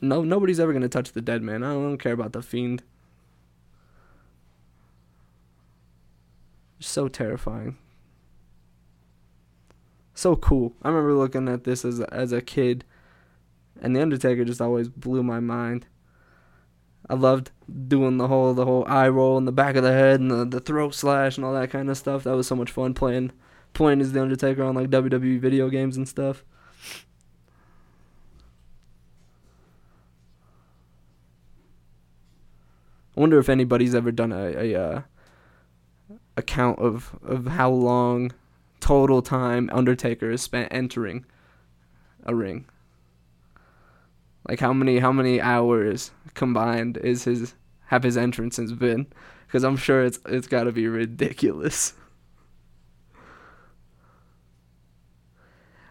No, 0.02 0.24
nobody's 0.24 0.60
ever 0.60 0.74
gonna 0.74 0.90
touch 0.90 1.14
the 1.14 1.22
dead 1.22 1.42
man. 1.42 1.64
I 1.64 1.74
don't, 1.74 1.86
I 1.86 1.88
don't 1.88 1.98
care 2.00 2.12
about 2.12 2.34
the 2.34 2.42
fiend. 2.42 2.84
So 6.80 7.08
terrifying 7.08 7.78
so 10.24 10.38
cool. 10.38 10.74
I 10.82 10.88
remember 10.88 11.14
looking 11.14 11.50
at 11.50 11.66
this 11.66 11.84
as 11.84 12.00
a, 12.00 12.12
as 12.14 12.32
a 12.32 12.42
kid, 12.42 12.86
and 13.82 13.94
the 13.94 14.02
Undertaker 14.02 14.46
just 14.46 14.62
always 14.62 14.88
blew 14.88 15.22
my 15.22 15.42
mind. 15.42 15.86
I 17.10 17.16
loved 17.16 17.52
doing 17.90 18.18
the 18.18 18.30
whole 18.30 18.54
the 18.54 18.66
whole 18.66 18.86
eye 18.88 19.10
roll 19.10 19.38
in 19.38 19.44
the 19.44 19.52
back 19.52 19.76
of 19.76 19.84
the 19.84 19.92
head 19.92 20.22
and 20.22 20.32
the, 20.32 20.46
the 20.46 20.62
throat 20.62 20.96
slash 20.96 21.36
and 21.36 21.46
all 21.46 21.54
that 21.54 21.70
kind 21.70 21.90
of 21.90 21.98
stuff. 21.98 22.24
That 22.24 22.38
was 22.38 22.48
so 22.48 22.56
much 22.56 22.72
fun 22.72 22.94
playing 22.94 23.34
playing 23.74 24.00
as 24.00 24.14
the 24.14 24.22
Undertaker 24.22 24.64
on 24.64 24.76
like 24.76 24.90
WWE 24.90 25.40
video 25.40 25.68
games 25.68 25.98
and 25.98 26.08
stuff. 26.08 26.46
I 33.18 33.20
wonder 33.20 33.38
if 33.40 33.50
anybody's 33.50 33.94
ever 33.94 34.14
done 34.14 34.32
a 34.32 34.46
a, 34.46 34.76
uh, 34.76 35.02
a 36.38 36.42
count 36.42 36.80
of 36.80 37.20
of 37.22 37.48
how 37.48 37.70
long 37.70 38.32
total 38.84 39.22
time 39.22 39.70
Undertaker 39.72 40.30
has 40.30 40.42
spent 40.42 40.68
entering 40.70 41.24
a 42.26 42.36
ring. 42.36 42.66
Like 44.48 44.60
how 44.60 44.74
many 44.74 45.00
how 45.00 45.14
many 45.14 45.40
hours 45.40 46.12
combined 46.34 46.98
is 46.98 47.24
his 47.24 47.54
have 47.86 48.04
his 48.04 48.18
entrances 48.18 48.74
been? 48.74 49.08
Because 49.48 49.64
I'm 49.64 49.78
sure 49.78 50.04
it's 50.04 50.20
it's 50.28 50.48
got 50.48 50.66
to 50.66 50.74
be 50.74 50.90
ridiculous. 50.90 51.94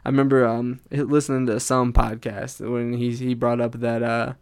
I 0.04 0.10
remember 0.10 0.46
um 0.46 0.80
listening 0.90 1.46
to 1.46 1.60
some 1.60 1.94
podcast 1.94 2.60
when 2.60 2.92
he 2.92 3.16
he 3.16 3.32
brought 3.32 3.62
up 3.62 3.72
that 3.80 4.02
uh 4.02 4.34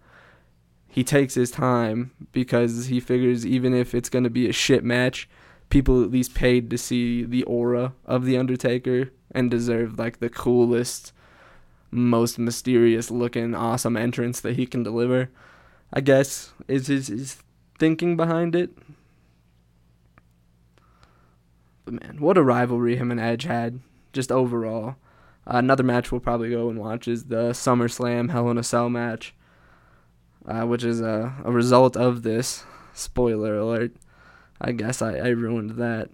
he 0.88 1.04
takes 1.04 1.34
his 1.34 1.52
time 1.52 2.10
because 2.32 2.86
he 2.86 2.98
figures 2.98 3.46
even 3.46 3.74
if 3.74 3.94
it's 3.94 4.08
gonna 4.08 4.28
be 4.28 4.48
a 4.48 4.52
shit 4.52 4.82
match, 4.82 5.28
people 5.70 6.02
at 6.02 6.10
least 6.10 6.34
paid 6.34 6.68
to 6.68 6.76
see 6.76 7.24
the 7.24 7.44
aura 7.44 7.94
of 8.04 8.24
the 8.24 8.36
Undertaker 8.36 9.10
and 9.30 9.50
deserve 9.50 9.98
like 9.98 10.18
the 10.18 10.28
coolest, 10.28 11.12
most 11.90 12.38
mysterious 12.38 13.10
looking, 13.10 13.54
awesome 13.54 13.96
entrance 13.96 14.40
that 14.40 14.56
he 14.56 14.66
can 14.66 14.82
deliver. 14.82 15.30
I 15.92 16.00
guess 16.00 16.52
is 16.68 16.88
his, 16.88 17.08
his 17.08 17.42
thinking 17.78 18.16
behind 18.16 18.54
it. 18.54 18.70
But 21.84 21.94
man, 21.94 22.16
what 22.20 22.38
a 22.38 22.42
rivalry 22.42 22.96
him 22.96 23.10
and 23.10 23.20
Edge 23.20 23.44
had, 23.44 23.80
just 24.12 24.30
overall. 24.30 24.96
Uh, 25.46 25.56
another 25.56 25.82
match 25.82 26.12
we'll 26.12 26.20
probably 26.20 26.50
go 26.50 26.68
and 26.68 26.78
watch 26.78 27.08
is 27.08 27.24
the 27.24 27.50
SummerSlam 27.50 28.30
Hell 28.30 28.50
in 28.50 28.58
a 28.58 28.62
Cell 28.62 28.90
match, 28.90 29.34
uh, 30.46 30.62
which 30.62 30.84
is 30.84 31.00
a, 31.00 31.34
a 31.44 31.50
result 31.50 31.96
of 31.96 32.22
this. 32.22 32.64
Spoiler 32.92 33.56
alert. 33.56 33.92
I 34.60 34.72
guess 34.72 35.00
I, 35.02 35.16
I 35.16 35.28
ruined 35.28 35.70
that. 35.72 36.10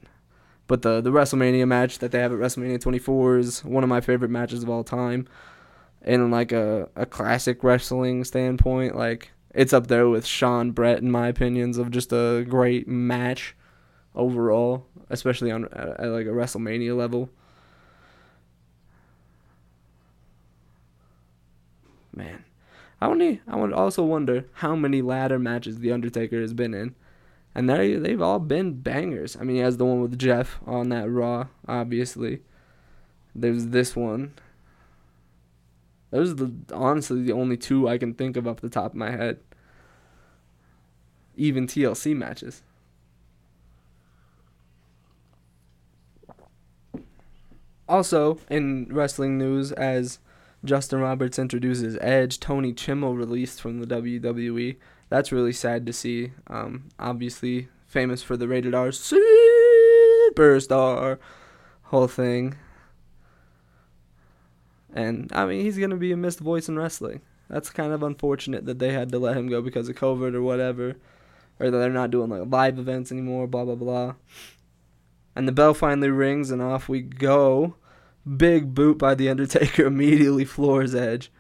But 0.67 0.83
the, 0.83 1.01
the 1.01 1.11
WrestleMania 1.11 1.67
match 1.67 1.99
that 1.99 2.11
they 2.11 2.21
have 2.21 2.33
at 2.33 2.39
WrestleMania 2.39 2.81
24 2.81 3.39
is 3.39 3.65
one 3.65 3.83
of 3.85 3.89
my 3.89 4.01
favorite 4.01 4.31
matches 4.31 4.63
of 4.63 4.71
all 4.71 4.85
time. 4.85 5.29
In 6.03 6.31
like 6.31 6.53
a, 6.53 6.89
a 6.95 7.07
classic 7.07 7.65
wrestling 7.65 8.23
standpoint, 8.25 8.95
like 8.95 9.33
it's 9.55 9.73
up 9.73 9.89
there 9.89 10.09
with 10.09 10.25
Shawn 10.25 10.71
Bret 10.71 10.99
in 10.99 11.11
my 11.11 11.29
opinions 11.29 11.79
of 11.79 11.91
just 11.91 12.13
a 12.13 12.45
great 12.49 12.87
match 12.87 13.57
overall, 14.15 14.87
especially 15.11 15.51
on 15.51 15.65
at, 15.67 16.01
at 16.01 16.09
like 16.09 16.27
a 16.27 16.31
WrestleMania 16.31 16.97
level. 16.97 17.31
Man, 22.15 22.45
I 23.01 23.07
only 23.07 23.41
I 23.49 23.57
would 23.57 23.73
also 23.73 24.05
wonder 24.05 24.47
how 24.55 24.77
many 24.77 25.03
ladder 25.03 25.39
matches 25.39 25.79
the 25.81 25.93
Undertaker 25.93 26.41
has 26.41 26.55
been 26.55 26.73
in, 26.73 26.95
and 27.57 27.71
they 27.71 27.95
they've 27.95 28.21
all 28.21 28.39
been 28.39 28.75
bangers. 28.75 29.35
I 29.35 29.43
mean, 29.43 29.57
he 29.57 29.63
has 29.63 29.79
the 29.79 29.87
one 29.87 30.03
with 30.03 30.19
Jeff 30.19 30.61
on 30.67 30.91
that 30.91 31.11
Raw, 31.11 31.47
obviously. 31.67 32.43
There's 33.35 33.69
this 33.69 33.97
one. 33.97 34.35
Those 36.11 36.33
are 36.33 36.35
the 36.35 36.53
honestly 36.75 37.23
the 37.23 37.33
only 37.33 37.57
two 37.57 37.89
I 37.89 37.97
can 37.97 38.13
think 38.13 38.37
of 38.37 38.47
off 38.47 38.61
the 38.61 38.69
top 38.69 38.93
of 38.93 38.95
my 38.95 39.11
head. 39.11 39.39
Even 41.35 41.67
TLC 41.67 42.15
matches. 42.15 42.63
Also, 47.89 48.39
in 48.51 48.89
wrestling 48.91 49.39
news, 49.39 49.73
as 49.73 50.19
Justin 50.63 51.01
Roberts 51.01 51.39
introduces 51.39 51.97
Edge, 52.03 52.39
Tony 52.39 52.75
Chimel 52.75 53.17
released 53.17 53.63
from 53.63 53.81
the 53.81 53.87
WWE. 53.87 54.77
That's 55.09 55.33
really 55.33 55.53
sad 55.53 55.87
to 55.87 55.93
see. 55.93 56.33
Um, 56.49 56.89
obviously, 56.99 57.69
famous 57.87 58.23
for 58.23 58.37
the 58.37 58.49
rated 58.49 58.75
R 58.75 58.89
superstar 60.35 61.19
whole 61.85 62.09
thing. 62.09 62.57
And 64.93 65.31
I 65.35 65.47
mean, 65.47 65.63
he's 65.63 65.79
gonna 65.79 65.97
be 65.97 66.13
a 66.13 66.17
missed 66.17 66.41
voice 66.41 66.69
in 66.69 66.79
wrestling. 66.79 67.21
That's 67.49 67.71
kind 67.71 67.93
of 67.93 68.03
unfortunate 68.03 68.67
that 68.67 68.79
they 68.79 68.93
had 68.93 69.11
to 69.13 69.19
let 69.19 69.37
him 69.37 69.49
go 69.49 69.63
because 69.63 69.89
of 69.89 69.97
COVID 69.97 70.35
or 70.35 70.43
whatever, 70.43 70.97
or 71.61 71.71
that 71.71 71.79
they're 71.79 71.91
not 71.91 72.11
doing 72.11 72.31
like 72.31 72.51
live 72.51 72.79
events 72.79 73.13
anymore. 73.13 73.47
Blah 73.47 73.65
blah 73.65 73.75
blah. 73.77 74.15
And 75.37 75.47
the 75.47 75.53
bell 75.53 75.75
finally 75.75 76.09
rings, 76.09 76.51
and 76.51 76.63
off 76.63 76.89
we 76.89 77.03
go. 77.03 77.77
Big 78.37 78.75
boot 78.75 78.99
by 78.99 79.15
the 79.15 79.29
Undertaker 79.29 79.87
immediately 79.87 80.45
floors 80.45 80.95
Edge. 80.95 81.31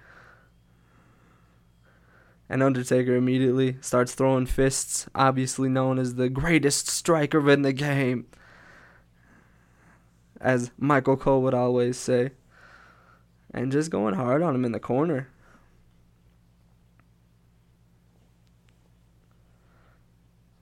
And 2.49 2.62
Undertaker 2.62 3.17
immediately 3.17 3.76
starts 3.81 4.15
throwing 4.15 4.47
fists, 4.47 5.09
obviously 5.15 5.69
known 5.69 5.99
as 5.99 6.15
the 6.15 6.29
greatest 6.29 6.88
striker 6.88 7.50
in 7.50 7.62
the 7.62 7.73
game. 7.73 8.26
As 10.41 10.71
Michael 10.79 11.17
Cole 11.17 11.43
would 11.43 11.55
always 11.55 11.97
say 11.97 12.31
and 13.57 13.73
just 13.73 13.91
going 13.91 14.15
hard 14.15 14.43
on 14.43 14.55
him 14.55 14.65
in 14.65 14.73
the 14.73 14.79
corner. 14.79 15.29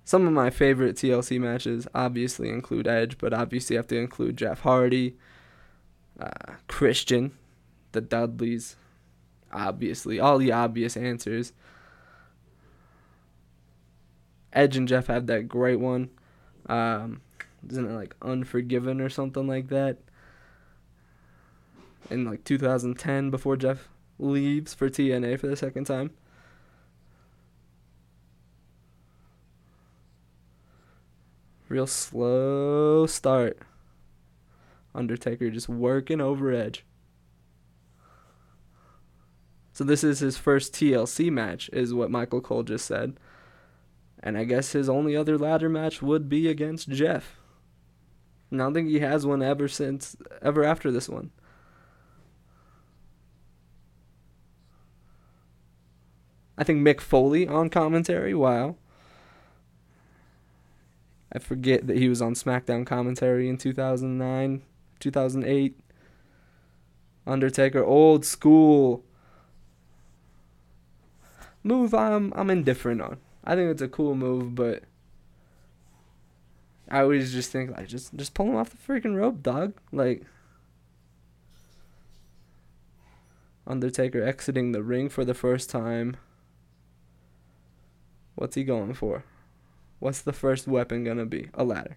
Some 0.04 0.26
of 0.26 0.32
my 0.32 0.50
favorite 0.50 0.96
TLC 0.96 1.40
matches 1.40 1.88
obviously 1.94 2.50
include 2.50 2.86
Edge, 2.86 3.18
but 3.18 3.34
obviously 3.34 3.74
have 3.76 3.88
to 3.88 3.96
include 3.96 4.36
Jeff 4.36 4.60
Hardy, 4.60 5.16
uh, 6.20 6.28
Christian, 6.68 7.32
the 7.92 8.00
Dudleys, 8.00 8.76
obviously, 9.50 10.20
all 10.20 10.38
the 10.38 10.52
obvious 10.52 10.96
answers. 10.96 11.52
Edge 14.54 14.76
and 14.76 14.88
Jeff 14.88 15.08
have 15.08 15.26
that 15.26 15.48
great 15.48 15.80
one. 15.80 16.10
Um, 16.66 17.20
isn't 17.68 17.90
it 17.90 17.94
like 17.94 18.14
Unforgiven 18.22 19.00
or 19.00 19.08
something 19.08 19.46
like 19.46 19.68
that? 19.68 19.98
in 22.10 22.24
like 22.24 22.44
2010 22.44 23.30
before 23.30 23.56
Jeff 23.56 23.88
leaves 24.18 24.74
for 24.74 24.88
TNA 24.88 25.38
for 25.38 25.46
the 25.46 25.56
second 25.56 25.84
time. 25.84 26.10
Real 31.68 31.86
slow 31.86 33.06
start. 33.06 33.58
Undertaker 34.94 35.50
just 35.50 35.68
working 35.68 36.20
over 36.20 36.52
Edge. 36.52 36.84
So 39.72 39.82
this 39.82 40.04
is 40.04 40.20
his 40.20 40.36
first 40.38 40.72
TLC 40.72 41.32
match, 41.32 41.68
is 41.72 41.92
what 41.92 42.10
Michael 42.10 42.40
Cole 42.40 42.62
just 42.62 42.86
said. 42.86 43.18
And 44.26 44.38
I 44.38 44.44
guess 44.44 44.72
his 44.72 44.88
only 44.88 45.14
other 45.14 45.36
ladder 45.36 45.68
match 45.68 46.00
would 46.00 46.30
be 46.30 46.48
against 46.48 46.88
Jeff. 46.88 47.36
And 48.50 48.60
I 48.60 48.64
don't 48.64 48.72
think 48.72 48.88
he 48.88 49.00
has 49.00 49.26
one 49.26 49.42
ever 49.42 49.68
since 49.68 50.16
ever 50.40 50.64
after 50.64 50.90
this 50.90 51.10
one. 51.10 51.30
I 56.56 56.64
think 56.64 56.80
Mick 56.80 57.00
Foley 57.00 57.46
on 57.46 57.68
commentary. 57.68 58.32
Wow. 58.32 58.76
I 61.30 61.38
forget 61.38 61.86
that 61.86 61.98
he 61.98 62.08
was 62.08 62.22
on 62.22 62.34
SmackDown 62.34 62.86
commentary 62.86 63.48
in 63.48 63.58
2009, 63.58 64.62
2008. 65.00 65.80
Undertaker, 67.26 67.84
old 67.84 68.24
school. 68.24 69.04
Move 71.62 71.92
I'm 71.92 72.32
I'm 72.34 72.48
indifferent 72.48 73.02
on. 73.02 73.18
I 73.44 73.54
think 73.54 73.70
it's 73.70 73.82
a 73.82 73.88
cool 73.88 74.14
move, 74.14 74.54
but 74.54 74.84
I 76.88 77.00
always 77.00 77.32
just 77.32 77.52
think 77.52 77.70
like 77.70 77.88
just 77.88 78.14
just 78.14 78.34
pull 78.34 78.46
him 78.46 78.56
off 78.56 78.70
the 78.70 78.76
freaking 78.76 79.16
rope, 79.16 79.42
dog. 79.42 79.74
Like 79.92 80.24
Undertaker 83.66 84.22
exiting 84.22 84.72
the 84.72 84.82
ring 84.82 85.08
for 85.08 85.24
the 85.24 85.34
first 85.34 85.70
time. 85.70 86.16
What's 88.34 88.56
he 88.56 88.64
going 88.64 88.94
for? 88.94 89.24
What's 90.00 90.20
the 90.20 90.32
first 90.32 90.66
weapon 90.66 91.04
gonna 91.04 91.26
be? 91.26 91.48
A 91.54 91.64
ladder. 91.64 91.96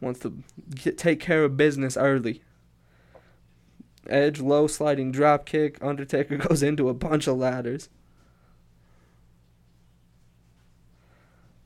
Wants 0.00 0.20
to 0.20 0.42
get, 0.74 0.96
take 0.96 1.20
care 1.20 1.44
of 1.44 1.56
business 1.56 1.96
early. 1.96 2.42
Edge 4.08 4.40
low 4.40 4.66
sliding 4.66 5.12
drop 5.12 5.46
kick. 5.46 5.78
Undertaker 5.82 6.36
goes 6.48 6.62
into 6.62 6.88
a 6.88 6.94
bunch 6.94 7.26
of 7.26 7.36
ladders. 7.36 7.88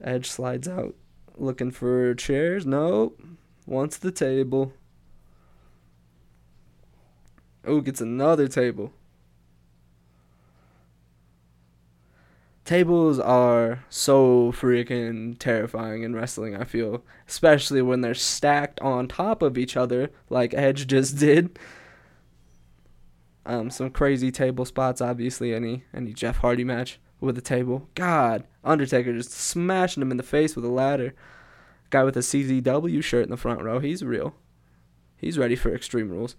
Edge 0.00 0.28
slides 0.28 0.68
out 0.68 0.94
looking 1.36 1.70
for 1.70 2.14
chairs. 2.14 2.66
Nope. 2.66 3.20
Wants 3.66 3.96
the 3.96 4.12
table. 4.12 4.72
Oh, 7.64 7.80
gets 7.80 8.00
another 8.00 8.46
table. 8.48 8.92
tables 12.64 13.18
are 13.18 13.84
so 13.90 14.50
freaking 14.52 15.38
terrifying 15.38 16.02
in 16.02 16.14
wrestling, 16.14 16.56
I 16.56 16.64
feel. 16.64 17.04
Especially 17.28 17.82
when 17.82 18.00
they're 18.00 18.14
stacked 18.14 18.80
on 18.80 19.08
top 19.08 19.42
of 19.42 19.58
each 19.58 19.76
other, 19.76 20.10
like 20.30 20.54
Edge 20.54 20.86
just 20.86 21.18
did. 21.18 21.58
Um, 23.46 23.70
some 23.70 23.90
crazy 23.90 24.32
table 24.32 24.64
spots, 24.64 25.02
obviously, 25.02 25.54
any 25.54 25.84
any 25.92 26.14
Jeff 26.14 26.38
Hardy 26.38 26.64
match 26.64 26.98
with 27.24 27.38
a 27.38 27.42
table. 27.42 27.88
God, 27.94 28.44
Undertaker 28.62 29.12
just 29.12 29.32
smashing 29.32 30.02
him 30.02 30.10
in 30.10 30.16
the 30.16 30.22
face 30.22 30.54
with 30.54 30.64
a 30.64 30.68
ladder. 30.68 31.14
Guy 31.90 32.04
with 32.04 32.16
a 32.16 32.20
CZW 32.20 33.02
shirt 33.02 33.24
in 33.24 33.30
the 33.30 33.36
front 33.36 33.62
row, 33.62 33.78
he's 33.78 34.04
real. 34.04 34.34
He's 35.16 35.38
ready 35.38 35.56
for 35.56 35.74
Extreme 35.74 36.10
Rules. 36.10 36.36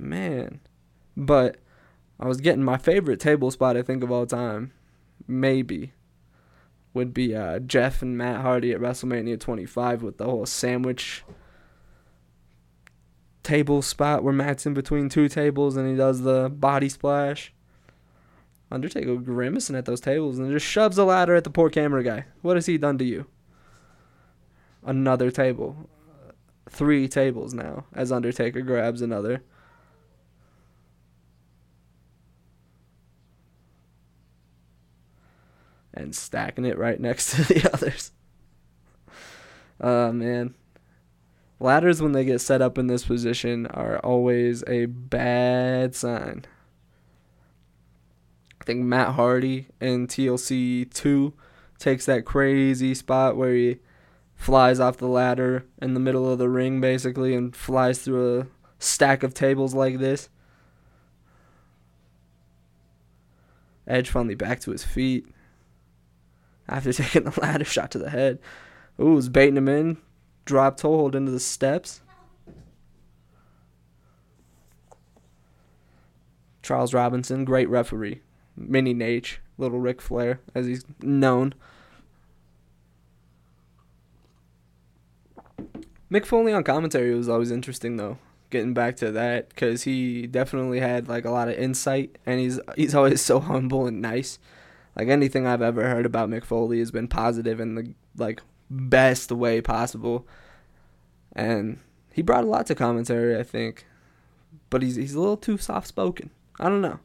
man. 0.00 0.60
But 1.16 1.58
I 2.18 2.26
was 2.26 2.40
getting 2.40 2.64
my 2.64 2.78
favorite 2.78 3.20
table 3.20 3.50
spot 3.50 3.76
I 3.76 3.82
think 3.82 4.02
of 4.02 4.10
all 4.10 4.26
time, 4.26 4.72
maybe, 5.26 5.92
would 6.94 7.14
be 7.14 7.34
uh, 7.34 7.60
Jeff 7.60 8.02
and 8.02 8.16
Matt 8.16 8.40
Hardy 8.40 8.72
at 8.72 8.80
WrestleMania 8.80 9.38
25 9.38 10.02
with 10.02 10.18
the 10.18 10.24
whole 10.24 10.46
sandwich 10.46 11.24
table 13.42 13.82
spot 13.82 14.22
where 14.22 14.32
Matt's 14.32 14.66
in 14.66 14.74
between 14.74 15.08
two 15.08 15.28
tables 15.28 15.76
and 15.76 15.88
he 15.88 15.96
does 15.96 16.22
the 16.22 16.48
body 16.50 16.88
splash. 16.88 17.52
Undertaker 18.70 19.16
grimacing 19.16 19.74
at 19.76 19.84
those 19.84 20.00
tables 20.00 20.38
and 20.38 20.50
just 20.52 20.66
shoves 20.66 20.96
a 20.96 21.04
ladder 21.04 21.34
at 21.34 21.44
the 21.44 21.50
poor 21.50 21.70
camera 21.70 22.04
guy. 22.04 22.26
What 22.42 22.56
has 22.56 22.66
he 22.66 22.78
done 22.78 22.98
to 22.98 23.04
you? 23.04 23.26
Another 24.84 25.30
table. 25.30 25.88
Three 26.68 27.08
tables 27.08 27.52
now 27.52 27.84
as 27.92 28.12
Undertaker 28.12 28.60
grabs 28.60 29.02
another. 29.02 29.42
and 35.92 36.14
stacking 36.14 36.64
it 36.64 36.78
right 36.78 37.00
next 37.00 37.30
to 37.34 37.42
the 37.42 37.70
others. 37.72 38.12
Oh, 39.82 40.12
man. 40.12 40.54
Ladders, 41.62 42.00
when 42.00 42.12
they 42.12 42.24
get 42.24 42.40
set 42.40 42.62
up 42.62 42.78
in 42.78 42.86
this 42.86 43.04
position, 43.04 43.66
are 43.66 43.98
always 43.98 44.64
a 44.66 44.86
bad 44.86 45.94
sign. 45.94 46.46
I 48.60 48.64
think 48.64 48.80
Matt 48.82 49.14
Hardy 49.14 49.68
in 49.78 50.06
TLC 50.06 50.90
2 50.92 51.34
takes 51.78 52.06
that 52.06 52.24
crazy 52.24 52.94
spot 52.94 53.36
where 53.36 53.54
he 53.54 53.78
flies 54.34 54.80
off 54.80 54.96
the 54.96 55.06
ladder 55.06 55.66
in 55.82 55.92
the 55.92 56.00
middle 56.00 56.30
of 56.30 56.38
the 56.38 56.48
ring, 56.48 56.80
basically, 56.80 57.34
and 57.34 57.54
flies 57.54 57.98
through 58.00 58.40
a 58.40 58.46
stack 58.78 59.22
of 59.22 59.34
tables 59.34 59.74
like 59.74 59.98
this. 59.98 60.30
Edge 63.86 64.08
finally 64.08 64.34
back 64.34 64.60
to 64.60 64.70
his 64.70 64.84
feet 64.84 65.26
after 66.66 66.92
taking 66.94 67.24
the 67.24 67.38
ladder 67.40 67.64
shot 67.64 67.90
to 67.90 67.98
the 67.98 68.08
head. 68.08 68.38
Ooh, 68.98 69.14
was 69.14 69.28
baiting 69.28 69.58
him 69.58 69.68
in. 69.68 69.98
Drop 70.44 70.76
toe 70.76 70.96
hold 70.96 71.14
into 71.14 71.30
the 71.30 71.40
steps. 71.40 72.00
Charles 76.62 76.94
Robinson, 76.94 77.44
great 77.44 77.68
referee. 77.68 78.20
Mini 78.56 78.92
Nate, 78.94 79.40
little 79.58 79.80
Ric 79.80 80.00
Flair, 80.00 80.40
as 80.54 80.66
he's 80.66 80.84
known. 81.00 81.54
Mick 86.10 86.26
Foley 86.26 86.52
on 86.52 86.64
commentary 86.64 87.14
was 87.14 87.28
always 87.28 87.50
interesting 87.50 87.96
though. 87.96 88.18
Getting 88.50 88.74
back 88.74 88.96
to 88.96 89.12
that, 89.12 89.48
because 89.50 89.84
he 89.84 90.26
definitely 90.26 90.80
had 90.80 91.08
like 91.08 91.24
a 91.24 91.30
lot 91.30 91.48
of 91.48 91.54
insight, 91.54 92.18
and 92.26 92.40
he's 92.40 92.58
he's 92.76 92.94
always 92.94 93.20
so 93.24 93.40
humble 93.40 93.86
and 93.86 94.02
nice. 94.02 94.38
Like 94.96 95.08
anything 95.08 95.46
I've 95.46 95.62
ever 95.62 95.88
heard 95.88 96.04
about 96.04 96.28
Mick 96.28 96.44
Foley 96.44 96.80
has 96.80 96.90
been 96.90 97.08
and 97.60 97.78
the 97.78 97.94
like 98.16 98.42
best 98.70 99.32
way 99.32 99.60
possible, 99.60 100.26
and 101.34 101.78
he 102.12 102.22
brought 102.22 102.44
a 102.44 102.48
lot 102.48 102.66
to 102.66 102.74
commentary, 102.74 103.38
I 103.38 103.42
think. 103.42 103.86
But 104.70 104.82
he's 104.82 104.96
he's 104.96 105.14
a 105.14 105.20
little 105.20 105.36
too 105.36 105.58
soft 105.58 105.88
spoken. 105.88 106.30
I 106.58 106.68
don't 106.68 106.80
know. 106.80 107.00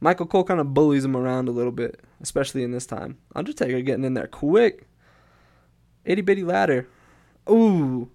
Michael 0.00 0.26
Cole 0.26 0.44
kind 0.44 0.60
of 0.60 0.74
bullies 0.74 1.04
him 1.04 1.16
around 1.16 1.48
a 1.48 1.52
little 1.52 1.72
bit, 1.72 2.00
especially 2.20 2.62
in 2.62 2.72
this 2.72 2.86
time. 2.86 3.18
Undertaker 3.34 3.80
getting 3.80 4.04
in 4.04 4.14
there 4.14 4.26
quick. 4.26 4.86
Itty 6.04 6.20
bitty 6.20 6.44
ladder. 6.44 6.86
Ooh. 7.48 8.10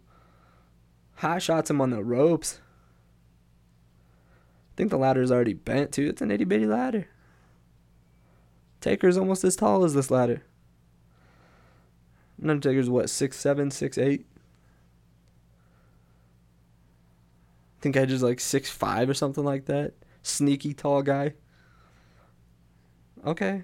High 1.16 1.40
shots 1.40 1.70
him 1.70 1.82
on 1.82 1.90
the 1.90 2.04
ropes. 2.04 2.60
I 4.74 4.74
think 4.78 4.92
the 4.92 4.98
ladder's 4.98 5.32
already 5.32 5.54
bent 5.54 5.92
too. 5.92 6.08
It's 6.08 6.22
an 6.22 6.32
itty 6.32 6.46
bitty 6.46 6.68
ladder. 6.68 7.08
Taker's 8.82 9.18
almost 9.18 9.44
as 9.44 9.56
tall 9.56 9.84
as 9.84 9.94
this 9.94 10.12
ladder. 10.12 10.44
Undertaker's 12.42 12.90
what, 12.90 13.10
six 13.10 13.38
seven, 13.38 13.72
six 13.72 13.98
eight? 13.98 14.26
I 17.80 17.82
think 17.82 17.96
Edge 17.96 18.12
is 18.12 18.24
like 18.24 18.40
six 18.40 18.70
five 18.70 19.10
or 19.10 19.14
something 19.14 19.44
like 19.44 19.66
that. 19.66 19.94
Sneaky 20.22 20.74
tall 20.74 21.02
guy. 21.02 21.34
Okay. 23.26 23.64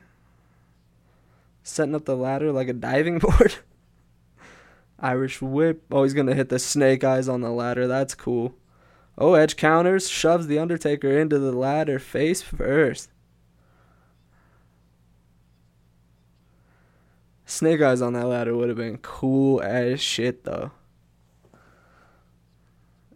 Setting 1.63 1.95
up 1.95 2.05
the 2.05 2.15
ladder 2.15 2.51
like 2.51 2.67
a 2.69 2.73
diving 2.73 3.19
board. 3.19 3.55
Irish 4.99 5.41
whip. 5.41 5.83
Oh, 5.91 6.03
he's 6.03 6.13
gonna 6.13 6.33
hit 6.33 6.49
the 6.49 6.59
snake 6.59 7.03
eyes 7.03 7.27
on 7.27 7.41
the 7.41 7.51
ladder. 7.51 7.87
That's 7.87 8.15
cool. 8.15 8.55
Oh, 9.17 9.33
Edge 9.33 9.55
counters, 9.55 10.09
shoves 10.09 10.47
the 10.47 10.59
Undertaker 10.59 11.17
into 11.17 11.39
the 11.39 11.51
ladder 11.51 11.99
face 11.99 12.41
first. 12.41 13.09
Snake 17.45 17.81
eyes 17.81 18.01
on 18.01 18.13
that 18.13 18.27
ladder 18.27 18.55
would 18.55 18.69
have 18.69 18.77
been 18.77 18.97
cool 18.97 19.61
as 19.61 20.01
shit, 20.01 20.43
though. 20.43 20.71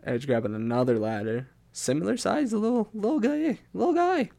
Edge 0.03 0.27
grabbing 0.27 0.55
another 0.55 0.97
ladder, 0.97 1.49
similar 1.71 2.15
size, 2.15 2.53
a 2.53 2.57
little 2.57 2.89
little 2.93 3.19
guy, 3.19 3.59
little 3.73 3.93
guy. 3.93 4.29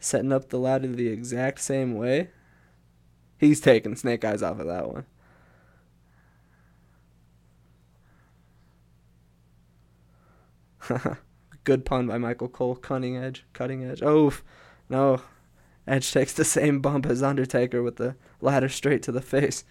setting 0.00 0.32
up 0.32 0.48
the 0.48 0.58
ladder 0.58 0.88
the 0.88 1.08
exact 1.08 1.60
same 1.60 1.94
way. 1.94 2.30
He's 3.38 3.60
taking 3.60 3.94
Snake 3.96 4.24
Eyes 4.24 4.42
off 4.42 4.58
of 4.58 4.66
that 4.66 4.88
one. 4.88 5.06
Good 11.64 11.84
pun 11.84 12.06
by 12.06 12.18
Michael 12.18 12.48
Cole. 12.48 12.76
Cutting 12.76 13.16
edge. 13.16 13.44
Cutting 13.52 13.84
edge. 13.84 14.02
Oh, 14.02 14.32
no. 14.88 15.22
Edge 15.86 16.12
takes 16.12 16.32
the 16.32 16.44
same 16.44 16.80
bump 16.80 17.06
as 17.06 17.22
Undertaker 17.22 17.82
with 17.82 17.96
the 17.96 18.16
ladder 18.40 18.68
straight 18.68 19.02
to 19.04 19.12
the 19.12 19.20
face. 19.20 19.64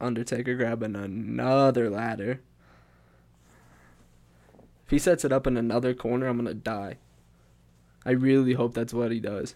Undertaker 0.00 0.54
grabbing 0.54 0.94
another 0.94 1.90
ladder. 1.90 2.40
If 4.84 4.90
he 4.90 4.98
sets 4.98 5.24
it 5.24 5.32
up 5.32 5.46
in 5.46 5.56
another 5.56 5.92
corner, 5.92 6.28
I'm 6.28 6.36
going 6.36 6.46
to 6.46 6.54
die. 6.54 6.98
I 8.06 8.12
really 8.12 8.54
hope 8.54 8.74
that's 8.74 8.94
what 8.94 9.10
he 9.10 9.20
does. 9.20 9.54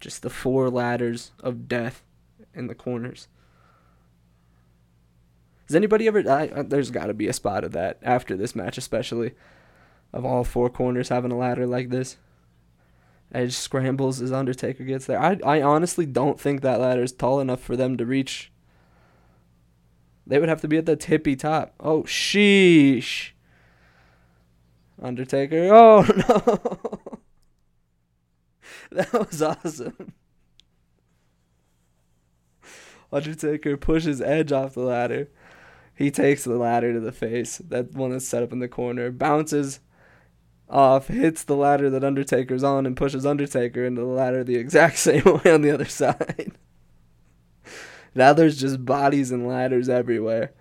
Just 0.00 0.22
the 0.22 0.30
four 0.30 0.70
ladders 0.70 1.32
of 1.40 1.68
death 1.68 2.02
in 2.52 2.66
the 2.66 2.74
corners. 2.74 3.28
Has 5.66 5.74
anybody 5.74 6.06
ever? 6.06 6.28
I, 6.30 6.62
there's 6.62 6.90
got 6.90 7.06
to 7.06 7.14
be 7.14 7.26
a 7.26 7.32
spot 7.32 7.64
of 7.64 7.72
that 7.72 7.98
after 8.02 8.36
this 8.36 8.54
match, 8.54 8.76
especially 8.76 9.32
of 10.12 10.24
all 10.24 10.44
four 10.44 10.68
corners 10.68 11.08
having 11.08 11.32
a 11.32 11.38
ladder 11.38 11.66
like 11.66 11.88
this. 11.88 12.18
Edge 13.32 13.54
scrambles 13.54 14.20
as 14.20 14.30
Undertaker 14.30 14.84
gets 14.84 15.06
there. 15.06 15.20
I 15.20 15.38
I 15.44 15.62
honestly 15.62 16.06
don't 16.06 16.38
think 16.38 16.60
that 16.60 16.80
ladder 16.80 17.02
is 17.02 17.12
tall 17.12 17.40
enough 17.40 17.60
for 17.60 17.76
them 17.76 17.96
to 17.96 18.06
reach. 18.06 18.52
They 20.26 20.38
would 20.38 20.48
have 20.48 20.60
to 20.62 20.68
be 20.68 20.76
at 20.76 20.86
the 20.86 20.96
tippy 20.96 21.36
top. 21.36 21.74
Oh, 21.80 22.02
sheesh. 22.02 23.30
Undertaker. 25.02 25.68
Oh, 25.72 26.06
no. 26.28 26.93
That 28.94 29.12
was 29.12 29.42
awesome. 29.42 30.14
Undertaker 33.12 33.76
pushes 33.76 34.20
Edge 34.20 34.52
off 34.52 34.74
the 34.74 34.80
ladder. 34.80 35.28
He 35.94 36.10
takes 36.10 36.44
the 36.44 36.56
ladder 36.56 36.92
to 36.92 37.00
the 37.00 37.12
face. 37.12 37.58
That 37.58 37.92
one 37.92 38.12
is 38.12 38.26
set 38.26 38.42
up 38.42 38.52
in 38.52 38.58
the 38.58 38.68
corner. 38.68 39.10
Bounces 39.10 39.80
off, 40.68 41.08
hits 41.08 41.44
the 41.44 41.54
ladder 41.54 41.88
that 41.90 42.02
Undertaker's 42.02 42.64
on, 42.64 42.86
and 42.86 42.96
pushes 42.96 43.24
Undertaker 43.24 43.84
into 43.84 44.00
the 44.00 44.06
ladder 44.06 44.42
the 44.42 44.56
exact 44.56 44.98
same 44.98 45.22
way 45.24 45.52
on 45.52 45.62
the 45.62 45.70
other 45.70 45.84
side. 45.84 46.52
now 48.14 48.32
there's 48.32 48.58
just 48.58 48.84
bodies 48.84 49.30
and 49.30 49.46
ladders 49.46 49.88
everywhere. 49.88 50.52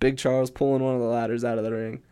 Big 0.00 0.16
Charles 0.16 0.50
pulling 0.50 0.82
one 0.82 0.94
of 0.94 1.00
the 1.00 1.06
ladders 1.06 1.44
out 1.44 1.58
of 1.58 1.64
the 1.64 1.72
ring. 1.72 2.02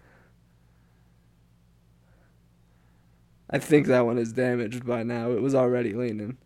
I 3.53 3.59
think 3.59 3.87
that 3.87 4.07
one 4.07 4.17
is 4.17 4.33
damaged 4.33 4.87
by 4.87 5.03
now. 5.03 5.31
It 5.33 5.43
was 5.43 5.55
already 5.55 5.93
leaning. 5.93 6.39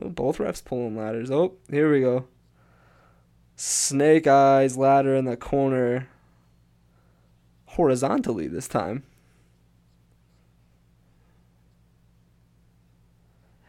Oh, 0.00 0.08
both 0.08 0.38
refs 0.38 0.64
pulling 0.64 0.96
ladders. 0.96 1.30
Oh, 1.30 1.54
here 1.68 1.90
we 1.90 2.00
go. 2.00 2.26
Snake 3.56 4.26
Eyes 4.26 4.76
ladder 4.76 5.16
in 5.16 5.24
the 5.24 5.36
corner 5.36 6.08
horizontally 7.66 8.46
this 8.46 8.68
time. 8.68 9.02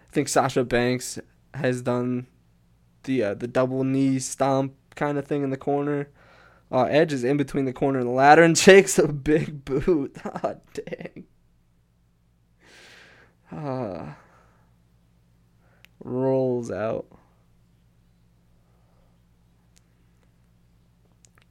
I 0.10 0.14
think 0.14 0.28
Sasha 0.28 0.64
Banks 0.64 1.20
has 1.56 1.82
done 1.82 2.28
the 3.04 3.24
uh, 3.24 3.34
the 3.34 3.48
double 3.48 3.84
knee 3.84 4.20
stomp 4.20 4.74
kind 4.96 5.18
of 5.18 5.26
thing 5.26 5.44
in 5.44 5.50
the 5.50 5.58
corner. 5.58 6.10
Uh, 6.76 6.88
Edge 6.90 7.14
is 7.14 7.24
in 7.24 7.38
between 7.38 7.64
the 7.64 7.72
corner 7.72 8.00
and 8.00 8.08
the 8.10 8.12
ladder 8.12 8.44
and 8.44 8.54
takes 8.58 9.00
a 9.00 9.08
big 9.08 9.64
boot. 9.64 10.18
Oh, 10.26 10.58
dang. 10.74 11.24
Ah. 13.50 14.18
Rolls 16.04 16.70
out. 16.70 17.06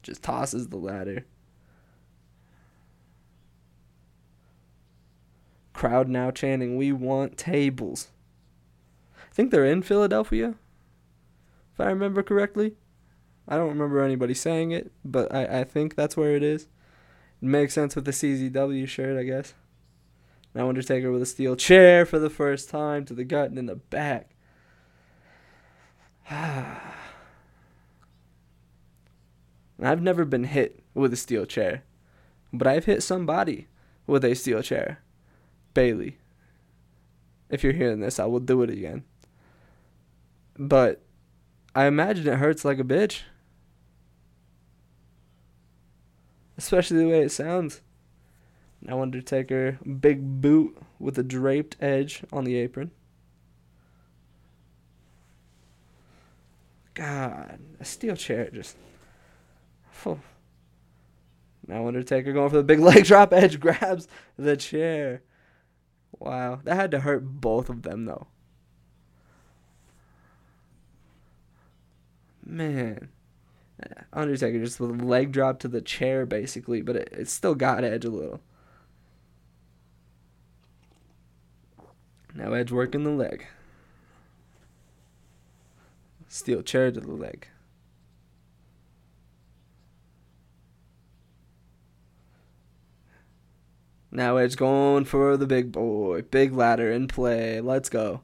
Just 0.03 0.21
tosses 0.21 0.67
the 0.67 0.77
ladder. 0.77 1.25
Crowd 5.73 6.07
now 6.07 6.29
chanting, 6.29 6.77
We 6.77 6.91
want 6.91 7.35
tables. 7.35 8.09
I 9.17 9.33
think 9.33 9.49
they're 9.49 9.65
in 9.65 9.81
Philadelphia, 9.81 10.53
if 11.73 11.79
I 11.79 11.85
remember 11.85 12.21
correctly. 12.21 12.75
I 13.47 13.57
don't 13.57 13.69
remember 13.69 14.01
anybody 14.01 14.33
saying 14.33 14.71
it, 14.71 14.91
but 15.03 15.33
I, 15.33 15.59
I 15.59 15.63
think 15.63 15.95
that's 15.95 16.17
where 16.17 16.35
it 16.35 16.43
is. 16.43 16.63
It 17.41 17.47
makes 17.47 17.73
sense 17.73 17.95
with 17.95 18.05
the 18.05 18.11
CZW 18.11 18.87
shirt, 18.87 19.19
I 19.19 19.23
guess. 19.23 19.53
Now 20.53 20.69
Undertaker 20.69 21.11
with 21.11 21.21
a 21.21 21.27
steel 21.27 21.55
chair 21.55 22.05
for 22.05 22.17
the 22.17 22.29
first 22.29 22.69
time 22.69 23.05
to 23.05 23.13
the 23.13 23.25
gut 23.25 23.49
and 23.49 23.59
in 23.59 23.65
the 23.65 23.75
back. 23.75 24.31
I've 26.31 26.81
never 30.01 30.23
been 30.25 30.45
hit 30.45 30.81
with 30.93 31.13
a 31.13 31.17
steel 31.17 31.45
chair, 31.45 31.83
but 32.53 32.67
I've 32.67 32.85
hit 32.85 33.03
somebody 33.03 33.67
with 34.07 34.23
a 34.23 34.33
steel 34.33 34.61
chair. 34.61 35.01
Bailey. 35.73 36.17
If 37.49 37.63
you're 37.63 37.73
hearing 37.73 37.99
this, 37.99 38.17
I 38.17 38.25
will 38.25 38.39
do 38.39 38.63
it 38.63 38.69
again. 38.69 39.03
But 40.57 41.03
I 41.75 41.85
imagine 41.85 42.27
it 42.27 42.39
hurts 42.39 42.63
like 42.65 42.79
a 42.79 42.83
bitch. 42.83 43.21
Especially 46.57 46.97
the 46.97 47.07
way 47.07 47.21
it 47.21 47.31
sounds. 47.31 47.81
Now 48.81 49.01
Undertaker, 49.01 49.79
big 49.99 50.41
boot 50.41 50.77
with 50.99 51.17
a 51.17 51.23
draped 51.23 51.75
edge 51.81 52.23
on 52.31 52.43
the 52.43 52.55
apron. 52.55 52.91
God, 56.93 57.59
a 57.79 57.85
steel 57.85 58.15
chair 58.15 58.49
just. 58.51 58.77
Oh. 60.05 60.19
Now 61.67 61.87
Undertaker 61.87 62.31
going 62.31 62.49
for 62.49 62.57
the 62.57 62.63
big 62.63 62.79
leg 62.81 63.05
drop. 63.05 63.33
Edge 63.33 63.59
grabs 63.59 64.07
the 64.37 64.55
chair. 64.55 65.23
Wow, 66.19 66.61
that 66.63 66.75
had 66.75 66.91
to 66.91 66.99
hurt 67.01 67.25
both 67.25 67.69
of 67.69 67.81
them 67.81 68.05
though. 68.05 68.27
Man. 72.45 73.09
Undertaker 74.13 74.59
just 74.59 74.79
with 74.79 75.01
a 75.01 75.05
leg 75.05 75.31
drop 75.31 75.59
to 75.59 75.67
the 75.67 75.81
chair 75.81 76.25
basically, 76.25 76.81
but 76.81 76.95
it, 76.95 77.09
it 77.11 77.29
still 77.29 77.55
got 77.55 77.83
Edge 77.83 78.05
a 78.05 78.09
little. 78.09 78.39
Now 82.33 82.53
Edge 82.53 82.71
working 82.71 83.03
the 83.03 83.11
leg. 83.11 83.45
Steel 86.27 86.61
chair 86.61 86.91
to 86.91 86.99
the 86.99 87.11
leg. 87.11 87.47
Now 94.11 94.37
Edge 94.37 94.55
going 94.55 95.05
for 95.05 95.35
the 95.35 95.47
big 95.47 95.71
boy. 95.71 96.21
Big 96.21 96.53
ladder 96.53 96.91
in 96.91 97.07
play. 97.07 97.59
Let's 97.59 97.89
go. 97.89 98.21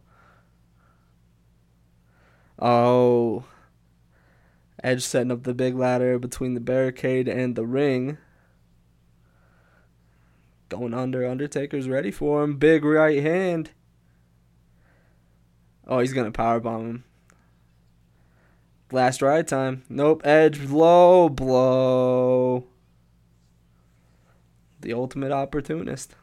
Oh. 2.60 3.46
Edge 4.84 5.04
setting 5.04 5.32
up 5.32 5.44
the 5.44 5.54
big 5.54 5.76
ladder 5.76 6.18
between 6.18 6.54
the 6.54 6.60
barricade 6.60 7.28
and 7.28 7.56
the 7.56 7.66
ring. 7.66 8.18
Going 10.70 10.94
under. 10.94 11.28
Undertaker's 11.28 11.88
ready 11.88 12.12
for 12.12 12.44
him. 12.44 12.58
Big 12.58 12.84
right 12.84 13.22
hand. 13.22 13.72
Oh, 15.88 16.00
he's 16.00 16.14
to 16.14 16.32
powerbomb 16.32 16.90
him. 16.90 17.04
Last 18.92 19.22
ride 19.22 19.48
time. 19.48 19.84
Nope. 19.90 20.22
Edge 20.26 20.60
low 20.70 21.30
blow 21.30 22.68
the 24.82 24.94
ultimate 24.94 25.32
opportunist. 25.32 26.16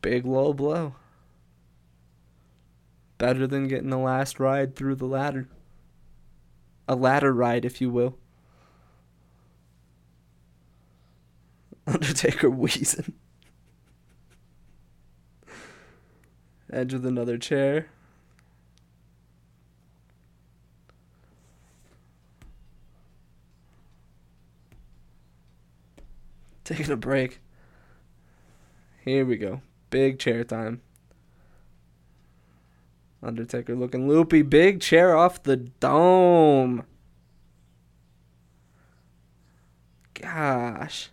Big 0.00 0.26
low 0.26 0.52
blow. 0.52 0.96
Better 3.18 3.46
than 3.46 3.68
getting 3.68 3.90
the 3.90 3.98
last 3.98 4.40
ride 4.40 4.74
through 4.74 4.96
the 4.96 5.06
ladder. 5.06 5.48
A 6.88 6.94
ladder 6.94 7.32
ride, 7.32 7.64
if 7.64 7.80
you 7.80 7.90
will. 7.90 8.18
Undertaker 11.86 12.50
wheezing. 12.50 13.14
Edge 16.72 16.92
with 16.92 17.04
another 17.04 17.36
chair. 17.36 17.88
Taking 26.64 26.90
a 26.90 26.96
break. 26.96 27.40
Here 29.04 29.26
we 29.26 29.36
go. 29.36 29.60
Big 29.90 30.18
chair 30.18 30.44
time. 30.44 30.80
Undertaker 33.22 33.74
looking 33.74 34.08
loopy. 34.08 34.42
Big 34.42 34.80
chair 34.80 35.16
off 35.16 35.42
the 35.42 35.56
dome. 35.56 36.84
Gosh. 40.14 41.10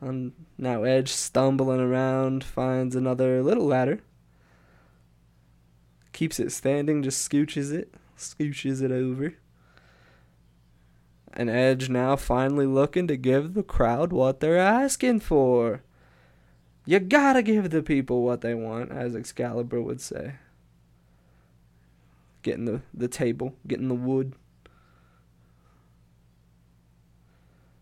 And 0.00 0.32
now 0.58 0.82
Edge 0.82 1.10
stumbling 1.10 1.80
around 1.80 2.44
finds 2.44 2.96
another 2.96 3.42
little 3.42 3.66
ladder. 3.66 4.00
Keeps 6.12 6.38
it 6.38 6.52
standing, 6.52 7.02
just 7.02 7.28
scooches 7.28 7.72
it, 7.72 7.94
scooches 8.18 8.82
it 8.82 8.92
over. 8.92 9.34
And 11.32 11.48
Edge 11.48 11.88
now 11.88 12.16
finally 12.16 12.66
looking 12.66 13.06
to 13.08 13.16
give 13.16 13.54
the 13.54 13.62
crowd 13.62 14.12
what 14.12 14.40
they're 14.40 14.58
asking 14.58 15.20
for. 15.20 15.82
You 16.84 16.98
gotta 16.98 17.42
give 17.42 17.70
the 17.70 17.82
people 17.82 18.22
what 18.22 18.40
they 18.40 18.54
want, 18.54 18.90
as 18.90 19.14
Excalibur 19.14 19.80
would 19.80 20.00
say. 20.00 20.34
Getting 22.42 22.64
the, 22.64 22.82
the 22.92 23.08
table, 23.08 23.54
getting 23.66 23.88
the 23.88 23.94
wood. 23.94 24.34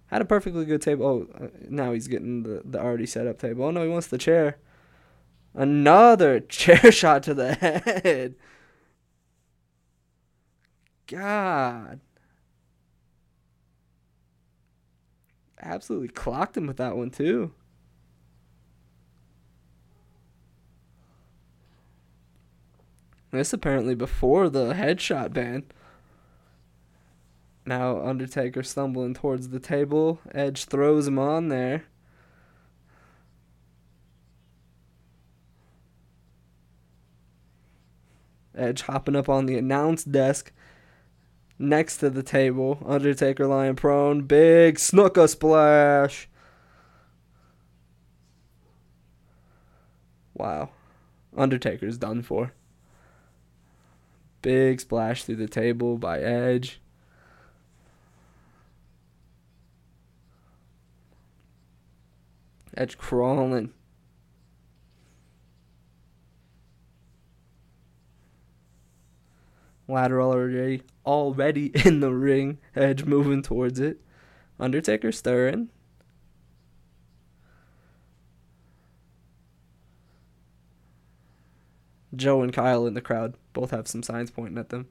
Had 0.08 0.20
a 0.20 0.26
perfectly 0.26 0.64
good 0.64 0.82
table. 0.82 1.06
Oh, 1.06 1.44
uh, 1.44 1.48
now 1.68 1.92
he's 1.92 2.08
getting 2.08 2.42
the, 2.42 2.62
the 2.64 2.80
already 2.80 3.06
set 3.06 3.26
up 3.26 3.38
table. 3.38 3.64
Oh 3.64 3.70
no, 3.70 3.82
he 3.82 3.88
wants 3.88 4.08
the 4.08 4.18
chair. 4.18 4.58
Another 5.54 6.40
chair 6.48 6.92
shot 6.92 7.22
to 7.24 7.34
the 7.34 7.54
head. 7.54 8.34
God. 11.06 12.00
absolutely 15.62 16.08
clocked 16.08 16.56
him 16.56 16.66
with 16.66 16.78
that 16.78 16.96
one 16.96 17.10
too. 17.10 17.52
This 23.30 23.52
apparently 23.52 23.94
before 23.94 24.48
the 24.48 24.74
headshot 24.74 25.32
ban. 25.32 25.64
Now 27.64 28.00
Undertaker 28.00 28.62
stumbling 28.62 29.14
towards 29.14 29.50
the 29.50 29.60
table. 29.60 30.20
Edge 30.34 30.64
throws 30.64 31.06
him 31.06 31.18
on 31.18 31.48
there. 31.48 31.84
Edge 38.56 38.82
hopping 38.82 39.14
up 39.14 39.28
on 39.28 39.46
the 39.46 39.56
announce 39.56 40.02
desk 40.02 40.52
next 41.58 41.98
to 41.98 42.10
the 42.10 42.22
table. 42.24 42.82
Undertaker 42.84 43.46
lying 43.46 43.76
prone. 43.76 44.22
Big 44.22 44.78
snooker 44.78 45.28
splash. 45.28 46.28
Wow. 50.34 50.70
Undertaker's 51.36 51.96
done 51.96 52.22
for. 52.22 52.52
Big 54.42 54.81
splash 54.81 55.24
through 55.24 55.37
the 55.37 55.48
table 55.48 55.98
by 55.98 56.20
Edge. 56.20 56.81
Edge 62.76 62.96
crawling. 62.96 63.72
Lateral 69.88 70.31
already 70.31 70.83
already 71.05 71.66
in 71.85 72.00
the 72.00 72.12
ring. 72.12 72.59
Edge 72.74 73.05
moving 73.05 73.42
towards 73.42 73.81
it. 73.81 74.00
Undertaker 74.59 75.12
stirring. 75.12 75.68
Joe 82.14 82.42
and 82.42 82.53
Kyle 82.53 82.87
in 82.87 82.94
the 82.94 83.01
crowd 83.01 83.35
both 83.53 83.70
have 83.70 83.88
some 83.88 84.03
signs 84.03 84.31
pointing 84.31 84.59
at 84.59 84.70
them. 84.70 84.88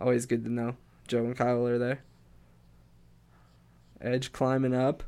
Always 0.00 0.26
good 0.26 0.44
to 0.44 0.50
know. 0.50 0.76
Joe 1.08 1.24
and 1.24 1.36
Kyle 1.36 1.66
are 1.66 1.78
there. 1.78 2.02
Edge 4.00 4.32
climbing 4.32 4.74
up. 4.74 5.02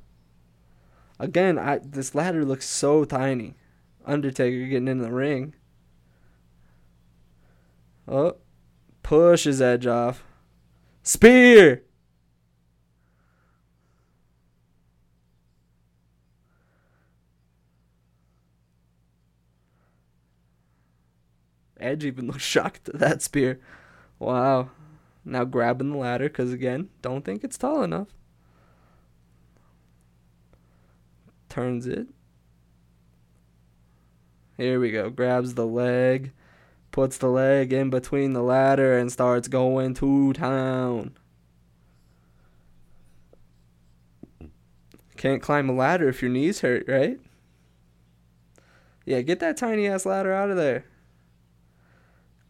Again, 1.19 1.59
I 1.59 1.79
this 1.79 2.15
ladder 2.15 2.45
looks 2.45 2.69
so 2.69 3.05
tiny. 3.05 3.55
Undertaker 4.05 4.67
getting 4.67 4.89
in 4.89 4.99
the 4.99 5.11
ring. 5.11 5.55
Oh, 8.07 8.37
Pushes 9.03 9.63
Edge 9.63 9.87
off. 9.87 10.25
Spear! 11.03 11.83
Edge 21.85 22.05
even 22.05 22.27
looks 22.27 22.43
shocked 22.55 22.89
at 22.89 22.99
that 22.99 23.23
spear. 23.23 23.61
Wow. 24.19 24.71
Now 25.25 25.45
grabbing 25.45 25.91
the 25.91 25.97
ladder 25.97 26.29
because, 26.29 26.53
again, 26.53 26.89
don't 27.03 27.25
think 27.25 27.45
it's 27.45 27.59
tall 27.59 27.83
enough. 27.83 28.09
Turns 31.49 31.87
it. 31.87 32.09
Here 34.57 34.81
we 34.81 34.91
go. 34.91 35.11
Grabs 35.11 35.55
the 35.55 35.67
leg. 35.67 36.33
Puts 36.91 37.19
the 37.19 37.29
leg 37.29 37.73
in 37.73 37.91
between 37.91 38.33
the 38.33 38.43
ladder 38.43 38.97
and 38.97 39.11
starts 39.11 39.49
going 39.49 39.95
to 39.95 40.33
town. 40.33 41.17
Can't 45.17 45.43
climb 45.43 45.69
a 45.69 45.73
ladder 45.73 46.09
if 46.09 46.23
your 46.23 46.31
knees 46.31 46.61
hurt, 46.61 46.85
right? 46.87 47.19
Yeah, 49.05 49.23
get 49.23 49.41
that 49.41 49.57
tiny 49.57 49.87
ass 49.87 50.07
ladder 50.07 50.33
out 50.33 50.51
of 50.51 50.57
there. 50.57 50.85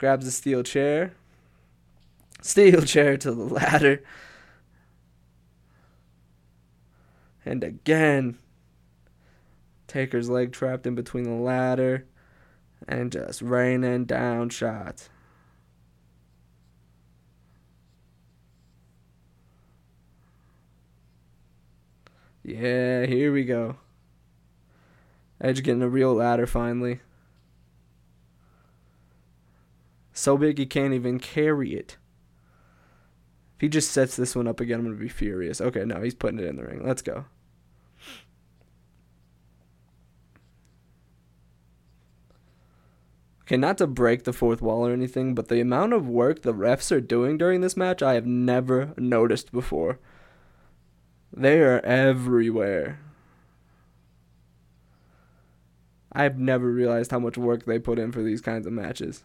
Grabs 0.04 0.26
a 0.26 0.32
steel 0.32 0.62
chair. 0.62 1.14
Steel 2.42 2.82
chair 2.84 3.16
to 3.16 3.32
the 3.32 3.42
ladder. 3.42 4.04
And 7.42 7.64
again, 7.64 8.36
Taker's 9.86 10.28
leg 10.28 10.52
trapped 10.52 10.86
in 10.86 10.94
between 10.94 11.24
the 11.24 11.42
ladder 11.42 12.04
and 12.86 13.10
just 13.10 13.40
raining 13.40 14.04
down 14.04 14.50
shots. 14.50 15.08
Yeah, 22.42 23.06
here 23.06 23.32
we 23.32 23.46
go. 23.46 23.76
Edge 25.40 25.62
getting 25.62 25.80
a 25.80 25.88
real 25.88 26.12
ladder 26.12 26.46
finally. 26.46 27.00
So 30.14 30.38
big 30.38 30.58
he 30.58 30.64
can't 30.64 30.94
even 30.94 31.18
carry 31.18 31.74
it. 31.74 31.98
If 33.56 33.60
he 33.60 33.68
just 33.68 33.90
sets 33.90 34.16
this 34.16 34.34
one 34.34 34.46
up 34.46 34.60
again, 34.60 34.78
I'm 34.78 34.86
going 34.86 34.96
to 34.96 35.02
be 35.02 35.08
furious. 35.08 35.60
Okay, 35.60 35.84
no, 35.84 36.00
he's 36.00 36.14
putting 36.14 36.38
it 36.38 36.46
in 36.46 36.56
the 36.56 36.64
ring. 36.64 36.86
Let's 36.86 37.02
go. 37.02 37.26
Okay, 43.42 43.56
not 43.58 43.76
to 43.78 43.86
break 43.86 44.24
the 44.24 44.32
fourth 44.32 44.62
wall 44.62 44.86
or 44.86 44.92
anything, 44.92 45.34
but 45.34 45.48
the 45.48 45.60
amount 45.60 45.92
of 45.92 46.08
work 46.08 46.42
the 46.42 46.54
refs 46.54 46.90
are 46.90 47.00
doing 47.00 47.36
during 47.36 47.60
this 47.60 47.76
match, 47.76 48.02
I 48.02 48.14
have 48.14 48.24
never 48.24 48.94
noticed 48.96 49.52
before. 49.52 49.98
They 51.30 51.60
are 51.60 51.80
everywhere. 51.80 53.00
I've 56.12 56.38
never 56.38 56.70
realized 56.70 57.10
how 57.10 57.18
much 57.18 57.36
work 57.36 57.64
they 57.64 57.80
put 57.80 57.98
in 57.98 58.12
for 58.12 58.22
these 58.22 58.40
kinds 58.40 58.66
of 58.66 58.72
matches. 58.72 59.24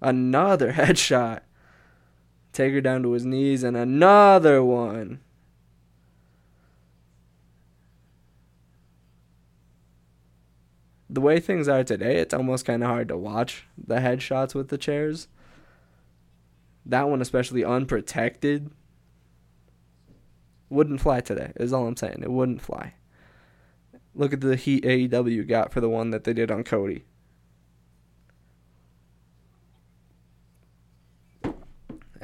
Another 0.00 0.72
headshot. 0.74 1.40
Taker 2.52 2.80
down 2.80 3.02
to 3.02 3.12
his 3.12 3.24
knees, 3.24 3.62
and 3.62 3.76
another 3.76 4.62
one. 4.62 5.20
The 11.10 11.20
way 11.20 11.38
things 11.38 11.68
are 11.68 11.84
today, 11.84 12.16
it's 12.16 12.34
almost 12.34 12.64
kind 12.64 12.82
of 12.82 12.88
hard 12.88 13.08
to 13.08 13.16
watch 13.16 13.66
the 13.78 13.96
headshots 13.96 14.54
with 14.54 14.68
the 14.68 14.78
chairs. 14.78 15.28
That 16.86 17.08
one, 17.08 17.22
especially 17.22 17.64
unprotected, 17.64 18.70
wouldn't 20.68 21.00
fly 21.00 21.20
today, 21.20 21.52
is 21.56 21.72
all 21.72 21.86
I'm 21.86 21.96
saying. 21.96 22.20
It 22.22 22.30
wouldn't 22.30 22.62
fly. 22.62 22.94
Look 24.14 24.32
at 24.32 24.40
the 24.40 24.56
heat 24.56 24.84
AEW 24.84 25.46
got 25.48 25.72
for 25.72 25.80
the 25.80 25.88
one 25.88 26.10
that 26.10 26.24
they 26.24 26.32
did 26.32 26.50
on 26.50 26.64
Cody. 26.64 27.04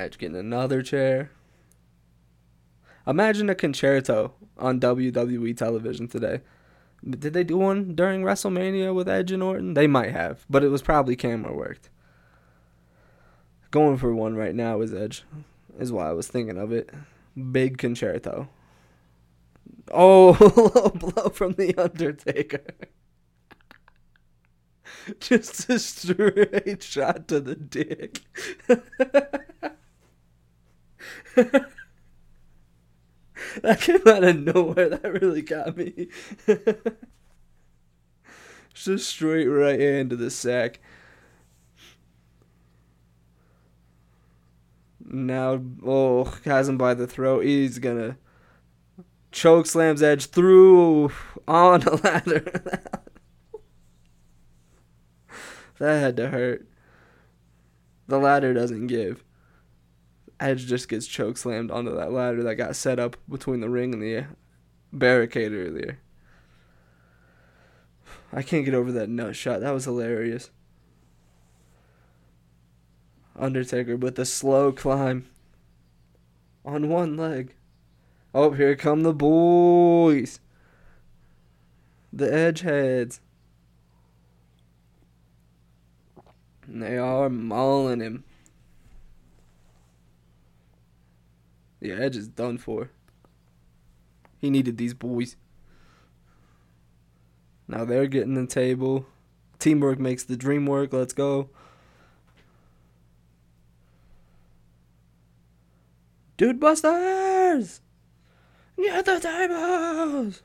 Edge 0.00 0.16
getting 0.16 0.36
another 0.36 0.82
chair. 0.82 1.30
Imagine 3.06 3.50
a 3.50 3.54
Con-Chair-To 3.54 4.30
on 4.56 4.80
WWE 4.80 5.54
television 5.56 6.08
today. 6.08 6.40
Did 7.08 7.32
they 7.34 7.44
do 7.44 7.58
one 7.58 7.94
during 7.94 8.22
WrestleMania 8.22 8.94
with 8.94 9.08
Edge 9.08 9.30
and 9.30 9.42
Orton? 9.42 9.74
They 9.74 9.86
might 9.86 10.12
have, 10.12 10.44
but 10.48 10.64
it 10.64 10.68
was 10.68 10.82
probably 10.82 11.16
camera 11.16 11.54
worked. 11.54 11.90
Going 13.70 13.98
for 13.98 14.14
one 14.14 14.36
right 14.36 14.54
now 14.54 14.80
is 14.80 14.92
Edge, 14.92 15.24
is 15.78 15.92
why 15.92 16.08
I 16.08 16.12
was 16.12 16.28
thinking 16.28 16.58
of 16.58 16.72
it. 16.72 16.90
Big 17.52 17.78
Con-Chair-To. 17.78 18.48
Oh, 19.92 20.72
low 20.74 20.90
blow 20.90 21.28
from 21.28 21.52
the 21.52 21.74
Undertaker. 21.76 22.64
Just 25.20 25.68
a 25.68 25.78
straight 25.78 26.82
shot 26.82 27.28
to 27.28 27.40
the 27.40 27.54
dick. 27.54 28.20
that 31.35 31.70
came 33.81 34.07
out 34.07 34.25
of 34.25 34.38
nowhere. 34.38 34.90
That 34.90 35.20
really 35.20 35.42
got 35.42 35.77
me. 35.77 36.09
Just 38.75 39.09
straight 39.09 39.46
right 39.46 39.81
into 39.81 40.16
the 40.16 40.31
sack. 40.31 40.81
Now, 45.12 45.61
oh, 45.85 46.25
has 46.44 46.68
him 46.68 46.79
by 46.79 46.94
the 46.94 47.07
throat. 47.07 47.44
He's 47.44 47.79
gonna 47.79 48.16
choke 49.33 49.66
slams 49.66 50.03
Edge 50.03 50.27
through 50.27 51.11
on 51.49 51.83
a 51.83 51.94
ladder. 52.05 52.62
that 55.79 56.01
had 56.01 56.16
to 56.16 56.29
hurt. 56.29 56.66
The 58.07 58.18
ladder 58.18 58.55
doesn't 58.55 58.87
give. 58.87 59.25
Edge 60.40 60.66
just 60.66 60.88
gets 60.88 61.07
choke 61.07 61.37
slammed 61.37 61.70
onto 61.70 61.94
that 61.94 62.12
ladder 62.12 62.42
that 62.42 62.55
got 62.55 62.74
set 62.74 62.98
up 62.98 63.18
between 63.29 63.61
the 63.61 63.68
ring 63.68 63.92
and 63.92 64.03
the 64.03 64.24
barricade 64.90 65.53
earlier. 65.53 65.98
I 68.33 68.42
can't 68.42 68.64
get 68.64 68.74
over 68.74 68.90
that 68.92 69.11
nut 69.11 69.37
shot. 69.37 69.61
That 69.61 69.74
was 69.74 69.85
hilarious. 69.85 70.50
Undertaker 73.37 73.96
with 73.96 74.18
a 74.18 74.24
slow 74.24 74.72
climb 74.72 75.26
on 76.64 76.88
one 76.88 77.16
leg. 77.16 77.55
Oh, 78.35 78.53
here 78.53 78.76
come 78.76 79.03
the 79.03 79.12
boys. 79.12 80.40
The 82.12 82.26
Edgeheads. 82.26 83.20
And 86.66 86.83
they 86.83 86.96
are 86.96 87.29
mauling 87.29 88.00
him. 88.00 88.24
The 91.80 91.92
Edge 91.92 92.16
is 92.16 92.28
done 92.28 92.58
for. 92.58 92.90
He 94.38 94.50
needed 94.50 94.76
these 94.76 94.94
boys. 94.94 95.36
Now 97.66 97.84
they're 97.84 98.06
getting 98.06 98.34
the 98.34 98.46
table. 98.46 99.06
Teamwork 99.58 99.98
makes 99.98 100.24
the 100.24 100.36
dream 100.36 100.66
work. 100.66 100.92
Let's 100.92 101.12
go. 101.12 101.50
Dude 106.36 106.58
Busters! 106.58 107.82
Get 108.78 109.04
the 109.04 109.20
tables! 109.20 110.42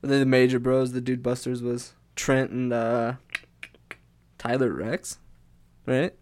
The 0.00 0.26
major 0.26 0.58
bros, 0.58 0.92
the 0.92 1.00
Dude 1.00 1.22
Busters 1.22 1.62
was 1.62 1.94
Trent 2.16 2.50
and 2.50 2.72
uh, 2.72 3.14
Tyler 4.38 4.72
Reks, 4.72 5.18
right? 5.86 6.14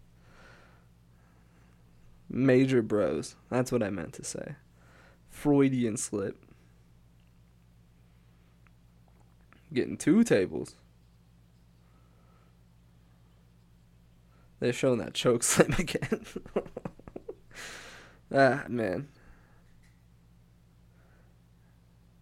Major 2.28 2.82
bros. 2.82 3.36
That's 3.50 3.70
what 3.70 3.82
I 3.82 3.90
meant 3.90 4.14
to 4.14 4.24
say. 4.24 4.56
Freudian 5.28 5.96
slip. 5.96 6.44
Getting 9.72 9.96
two 9.96 10.24
tables. 10.24 10.74
They're 14.58 14.72
showing 14.72 14.98
that 14.98 15.14
choke 15.14 15.42
slam 15.44 15.74
again. 15.78 16.26
ah, 18.34 18.64
man. 18.68 19.08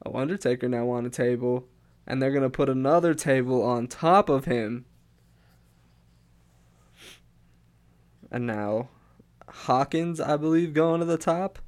Oh, 0.05 0.17
Undertaker 0.17 0.69
now 0.69 0.91
on 0.91 1.07
a 1.07 1.11
table, 1.11 1.67
and 2.07 2.21
they're 2.21 2.33
gonna 2.33 2.51
put 2.51 2.69
another 2.69 3.15
table 3.15 3.63
on 3.63 3.87
top 3.87 4.29
of 4.29 4.45
him. 4.45 4.85
And 8.31 8.47
now, 8.47 8.89
Hawkins, 9.63 10.21
I 10.21 10.37
believe, 10.37 10.75
going 10.75 11.01
to 11.01 11.07
the 11.07 11.17
top. 11.17 11.59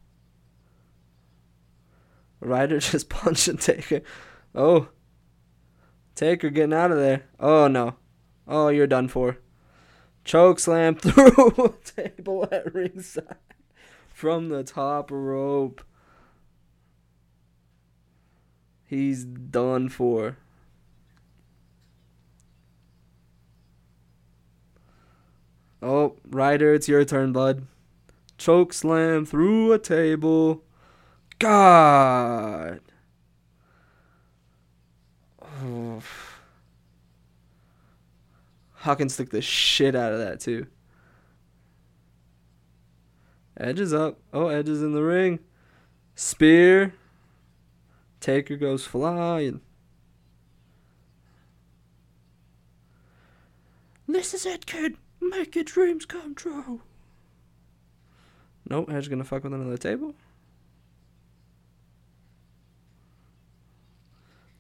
Ryder 2.41 2.79
just 2.81 3.09
punching 3.09 3.59
Taker. 3.59 4.03
Oh, 4.55 4.89
Taker 6.15 6.51
getting 6.51 6.75
out 6.75 6.91
of 6.91 6.99
there. 6.99 7.25
Oh 7.41 7.69
no. 7.69 7.97
Oh, 8.49 8.69
you're 8.69 8.87
done 8.87 9.09
for. 9.09 9.39
Choke 10.25 10.59
slam 10.59 10.95
through 10.97 11.77
table 11.97 12.49
at 12.51 12.75
ringside 12.75 13.37
from 14.13 14.49
the 14.49 14.65
top 14.65 15.11
rope. 15.11 15.83
He's 18.85 19.25
done 19.25 19.89
for. 19.89 20.37
Oh, 25.83 26.17
Ryder, 26.29 26.75
it's 26.75 26.89
your 26.89 27.05
turn, 27.05 27.33
bud. 27.33 27.67
Choke 28.39 28.73
slam 28.73 29.25
through 29.25 29.73
a 29.73 29.79
table. 29.79 30.63
God. 31.39 32.81
Oh. 35.43 36.03
Hawkins 38.75 39.17
took 39.17 39.31
the 39.31 39.43
shit 39.43 39.97
out 39.97 40.13
of 40.13 40.19
that 40.19 40.41
too. 40.41 40.67
Edge 43.57 43.81
is 43.81 43.95
up. 43.95 44.19
Oh, 44.33 44.49
Edge 44.49 44.69
is 44.69 44.83
in 44.83 44.93
the 44.93 45.03
ring. 45.03 45.41
Spear. 46.15 46.95
Taker 48.21 48.57
goes 48.57 48.85
flying. 48.85 49.61
This 54.07 54.35
is 54.35 54.47
it, 54.47 54.67
kid. 54.67 54.97
Make 55.21 55.55
your 55.55 55.65
dreams 55.65 56.07
come 56.07 56.35
true. 56.35 56.83
Nope, 58.69 58.91
Edge 58.91 59.09
gonna 59.09 59.25
fuck 59.25 59.45
with 59.45 59.55
another 59.55 59.77
table. 59.77 60.15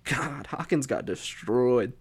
God, 0.05 0.47
Hawkins 0.47 0.87
got 0.87 1.05
destroyed. 1.05 1.93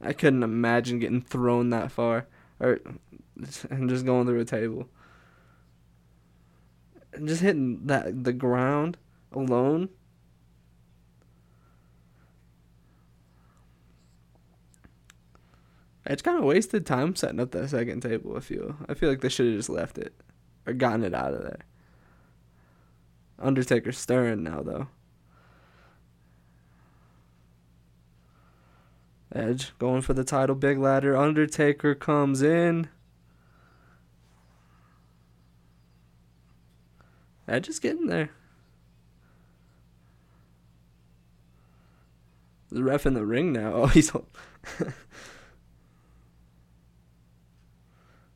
I 0.00 0.12
couldn't 0.12 0.42
imagine 0.42 0.98
getting 0.98 1.22
thrown 1.22 1.70
that 1.70 1.92
far, 1.92 2.26
or 2.58 2.80
and 3.70 3.88
just 3.88 4.04
going 4.04 4.26
through 4.26 4.40
a 4.40 4.44
table, 4.44 4.88
and 7.12 7.28
just 7.28 7.42
hitting 7.42 7.86
that 7.86 8.24
the 8.24 8.32
ground 8.32 8.96
alone. 9.32 9.90
It's 16.10 16.22
kind 16.22 16.36
of 16.36 16.42
wasted 16.42 16.84
time 16.86 17.14
setting 17.14 17.38
up 17.38 17.52
that 17.52 17.70
second 17.70 18.00
table. 18.00 18.36
I 18.36 18.40
feel. 18.40 18.74
I 18.88 18.94
feel 18.94 19.08
like 19.08 19.20
they 19.20 19.28
should 19.28 19.46
have 19.46 19.54
just 19.54 19.70
left 19.70 19.96
it, 19.96 20.12
or 20.66 20.72
gotten 20.72 21.04
it 21.04 21.14
out 21.14 21.34
of 21.34 21.42
there. 21.42 21.60
Undertaker 23.38 23.92
stirring 23.92 24.42
now 24.42 24.60
though. 24.60 24.88
Edge 29.32 29.70
going 29.78 30.02
for 30.02 30.12
the 30.12 30.24
title, 30.24 30.56
big 30.56 30.78
ladder. 30.78 31.16
Undertaker 31.16 31.94
comes 31.94 32.42
in. 32.42 32.88
Edge 37.46 37.68
is 37.68 37.78
getting 37.78 38.08
there. 38.08 38.30
The 42.72 42.82
ref 42.82 43.06
in 43.06 43.14
the 43.14 43.24
ring 43.24 43.52
now. 43.52 43.74
Oh, 43.82 43.86
he's 43.86 44.10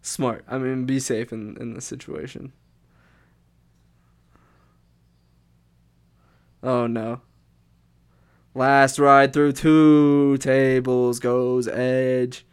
smart. 0.05 0.45
I 0.49 0.59
mean, 0.59 0.85
be 0.85 1.01
safe 1.01 1.33
in 1.33 1.57
in 1.59 1.75
this 1.75 1.85
situation. 1.85 2.53
Oh 6.63 6.87
no. 6.87 7.21
Last 8.55 8.99
ride 8.99 9.33
through 9.33 9.53
two 9.53 10.39
tables 10.39 11.19
goes 11.21 11.69
Edge. 11.69 12.47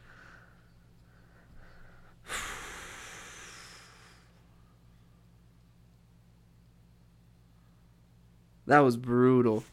That 8.68 8.80
was 8.80 8.96
brutal. 8.96 9.64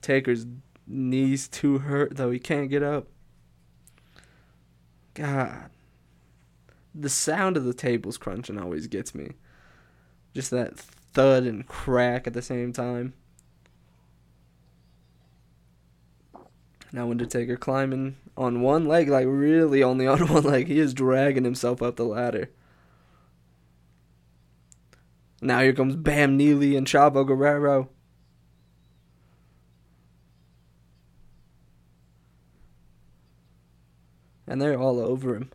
Taker's 0.00 0.46
knees 0.86 1.46
too 1.48 1.78
hurt 1.78 2.16
though 2.16 2.30
he 2.30 2.38
can't 2.38 2.68
get 2.68 2.82
up. 2.82 3.11
God. 5.14 5.70
The 6.94 7.08
sound 7.08 7.56
of 7.56 7.64
the 7.64 7.74
tables 7.74 8.18
crunching 8.18 8.58
always 8.58 8.86
gets 8.86 9.14
me. 9.14 9.32
Just 10.34 10.50
that 10.50 10.78
thud 10.78 11.44
and 11.44 11.66
crack 11.66 12.26
at 12.26 12.32
the 12.32 12.42
same 12.42 12.72
time. 12.72 13.14
Now 16.92 17.10
Undertaker 17.10 17.56
climbing 17.56 18.16
on 18.36 18.60
one 18.60 18.86
leg, 18.86 19.08
like 19.08 19.26
really 19.26 19.82
only 19.82 20.06
on 20.06 20.28
one 20.28 20.42
leg. 20.42 20.68
He 20.68 20.78
is 20.78 20.92
dragging 20.92 21.44
himself 21.44 21.82
up 21.82 21.96
the 21.96 22.04
ladder. 22.04 22.50
Now 25.40 25.60
here 25.60 25.72
comes 25.72 25.96
Bam 25.96 26.36
Neely 26.36 26.76
and 26.76 26.86
Chavo 26.86 27.26
Guerrero. 27.26 27.88
And 34.46 34.60
they're 34.60 34.78
all 34.78 35.00
over 35.00 35.36
him. 35.36 35.50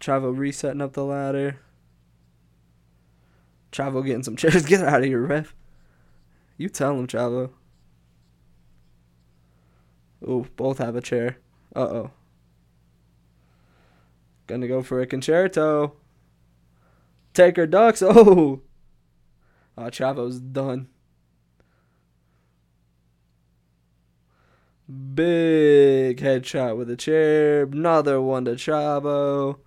Chavo 0.00 0.36
resetting 0.36 0.80
up 0.80 0.94
the 0.94 1.04
ladder. 1.04 1.60
Chavo 3.72 4.04
getting 4.04 4.22
some 4.22 4.36
chairs. 4.36 4.64
Get 4.66 4.82
out 4.82 5.00
of 5.00 5.06
here, 5.06 5.20
ref. 5.20 5.54
You 6.56 6.68
tell 6.68 6.98
him, 6.98 7.06
Chavo. 7.06 7.50
Ooh, 10.22 10.46
both 10.56 10.78
have 10.78 10.96
a 10.96 11.00
chair. 11.00 11.38
Uh 11.74 11.80
oh. 11.80 12.10
Gonna 14.46 14.68
go 14.68 14.82
for 14.82 15.00
a 15.00 15.06
Con-Chair-To. 15.06 15.92
Taker 17.32 17.66
ducks. 17.66 18.02
Oh. 18.06 18.62
Oh, 19.78 19.84
Chavo's 19.84 20.40
done. 20.40 20.88
Big 24.90 26.18
headshot 26.18 26.76
with 26.76 26.90
a 26.90 26.96
chair. 26.96 27.62
Another 27.62 28.20
one 28.20 28.44
to 28.46 28.52
Chavo. 28.52 29.58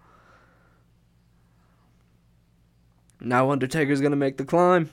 Now 3.21 3.49
Undertaker's 3.51 4.01
gonna 4.01 4.17
make 4.17 4.35
the 4.35 4.43
climb. 4.43 4.89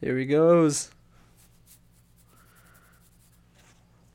Here 0.00 0.16
he 0.16 0.26
goes. 0.26 0.90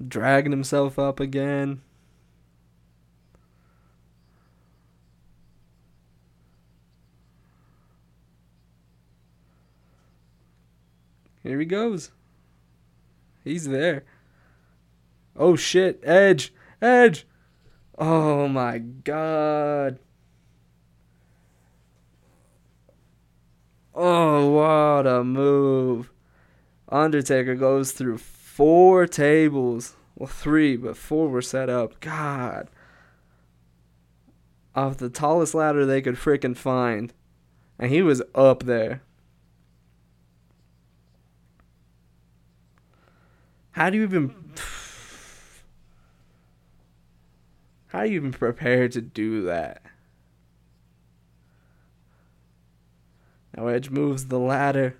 Dragging 0.07 0.51
himself 0.51 0.97
up 0.97 1.19
again. 1.19 1.81
Here 11.43 11.59
he 11.59 11.65
goes. 11.65 12.11
He's 13.43 13.67
there. 13.67 14.03
Oh 15.35 15.55
shit, 15.55 15.99
Edge, 16.03 16.53
Edge. 16.81 17.25
Oh 17.97 18.47
my 18.47 18.79
god. 18.79 19.99
Oh, 23.93 24.49
what 24.49 25.07
a 25.07 25.23
move. 25.23 26.11
Undertaker 26.89 27.55
goes 27.55 27.91
through 27.91 28.17
four 28.17 29.07
tables. 29.07 29.95
Well, 30.15 30.27
three, 30.27 30.77
but 30.77 30.97
four 30.97 31.29
were 31.29 31.41
set 31.41 31.69
up. 31.69 31.99
God. 31.99 32.69
Off 34.75 34.97
the 34.97 35.09
tallest 35.09 35.53
ladder 35.53 35.85
they 35.85 36.01
could 36.01 36.15
freaking 36.15 36.55
find. 36.55 37.13
And 37.77 37.91
he 37.91 38.01
was 38.01 38.21
up 38.35 38.63
there. 38.63 39.01
How 43.71 43.89
do 43.89 43.97
you 43.97 44.03
even. 44.03 44.35
How 47.87 47.99
are 47.99 48.05
you 48.05 48.15
even 48.15 48.31
prepared 48.31 48.91
to 48.93 49.01
do 49.01 49.43
that? 49.45 49.81
Now 53.55 53.67
Edge 53.67 53.89
moves 53.89 54.27
the 54.27 54.39
ladder. 54.39 54.97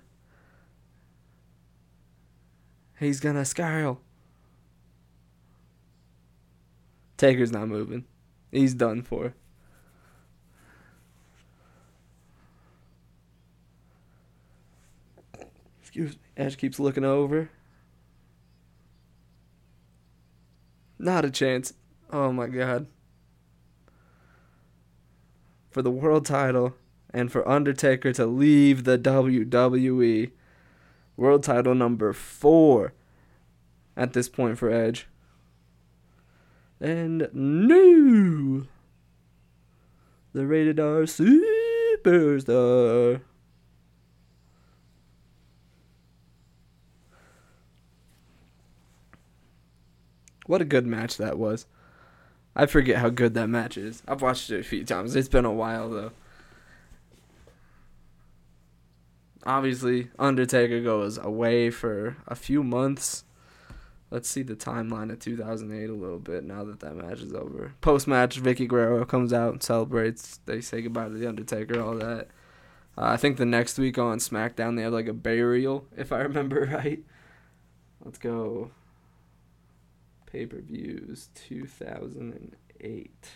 He's 2.98 3.20
gonna 3.20 3.44
scale. 3.44 4.00
Taker's 7.16 7.52
not 7.52 7.68
moving. 7.68 8.04
He's 8.50 8.74
done 8.74 9.02
for. 9.02 9.34
Excuse 15.80 16.12
me. 16.12 16.18
Edge 16.36 16.56
keeps 16.56 16.78
looking 16.78 17.04
over. 17.04 17.50
Not 21.02 21.24
a 21.24 21.30
chance. 21.32 21.72
Oh 22.12 22.32
my 22.32 22.46
god. 22.46 22.86
For 25.72 25.82
the 25.82 25.90
world 25.90 26.24
title 26.24 26.76
and 27.12 27.32
for 27.32 27.48
Undertaker 27.48 28.12
to 28.12 28.24
leave 28.24 28.84
the 28.84 28.96
WWE. 28.96 30.30
World 31.16 31.42
title 31.42 31.74
number 31.74 32.12
four 32.12 32.92
at 33.96 34.12
this 34.12 34.28
point 34.28 34.58
for 34.58 34.70
Edge. 34.70 35.08
And 36.80 37.28
new 37.32 38.68
the 40.32 40.46
rated 40.46 40.78
R 40.78 41.02
superstar. 41.02 43.22
What 50.52 50.60
a 50.60 50.66
good 50.66 50.86
match 50.86 51.16
that 51.16 51.38
was. 51.38 51.64
I 52.54 52.66
forget 52.66 52.98
how 52.98 53.08
good 53.08 53.32
that 53.32 53.48
match 53.48 53.78
is. 53.78 54.02
I've 54.06 54.20
watched 54.20 54.50
it 54.50 54.60
a 54.60 54.62
few 54.62 54.84
times. 54.84 55.16
It's 55.16 55.26
been 55.26 55.46
a 55.46 55.50
while 55.50 55.88
though. 55.88 56.12
Obviously, 59.46 60.10
Undertaker 60.18 60.82
goes 60.82 61.16
away 61.16 61.70
for 61.70 62.18
a 62.28 62.34
few 62.34 62.62
months. 62.62 63.24
Let's 64.10 64.28
see 64.28 64.42
the 64.42 64.54
timeline 64.54 65.10
of 65.10 65.20
2008 65.20 65.88
a 65.88 65.94
little 65.94 66.18
bit 66.18 66.44
now 66.44 66.64
that 66.64 66.80
that 66.80 66.96
match 66.96 67.22
is 67.22 67.32
over. 67.32 67.72
Post 67.80 68.06
match, 68.06 68.38
Vickie 68.38 68.68
Guerrero 68.68 69.06
comes 69.06 69.32
out 69.32 69.52
and 69.52 69.62
celebrates. 69.62 70.38
They 70.44 70.60
say 70.60 70.82
goodbye 70.82 71.08
to 71.08 71.14
the 71.14 71.26
Undertaker, 71.26 71.80
all 71.80 71.94
that. 71.94 72.28
Uh, 72.98 73.06
I 73.06 73.16
think 73.16 73.38
the 73.38 73.46
next 73.46 73.78
week 73.78 73.96
on 73.96 74.18
SmackDown 74.18 74.76
they 74.76 74.82
have 74.82 74.92
like 74.92 75.08
a 75.08 75.14
burial, 75.14 75.86
if 75.96 76.12
I 76.12 76.18
remember 76.18 76.66
right. 76.70 77.02
Let's 78.04 78.18
go 78.18 78.70
pay 80.32 80.46
per 80.46 80.60
views 80.60 81.28
2008. 81.34 83.28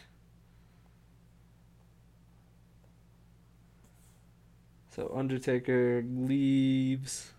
So 4.90 5.12
Undertaker 5.14 6.03
leaves. 6.09 7.34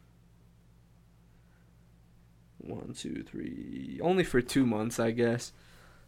One, 2.60 2.93
two, 2.93 3.24
three. 3.24 3.99
Only 4.03 4.24
for 4.24 4.41
two 4.41 4.66
months, 4.66 4.99
I 4.99 5.10
guess. 5.10 5.53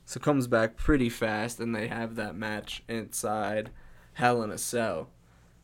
So 0.05 0.19
comes 0.19 0.45
back 0.45 0.75
pretty 0.75 1.09
fast, 1.09 1.59
and 1.59 1.75
they 1.75 1.87
have 1.87 2.15
that 2.15 2.35
match 2.35 2.83
inside 2.87 3.71
Hell 4.13 4.43
in 4.43 4.51
a 4.51 4.59
Cell. 4.59 5.09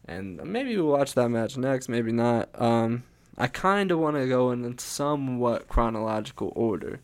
And 0.07 0.37
maybe 0.43 0.75
we'll 0.75 0.87
watch 0.87 1.13
that 1.13 1.29
match 1.29 1.57
next, 1.57 1.89
maybe 1.89 2.11
not. 2.11 2.49
Um, 2.59 3.03
I 3.37 3.47
kind 3.47 3.91
of 3.91 3.99
want 3.99 4.15
to 4.15 4.27
go 4.27 4.51
in 4.51 4.77
somewhat 4.79 5.67
chronological 5.67 6.51
order. 6.55 7.01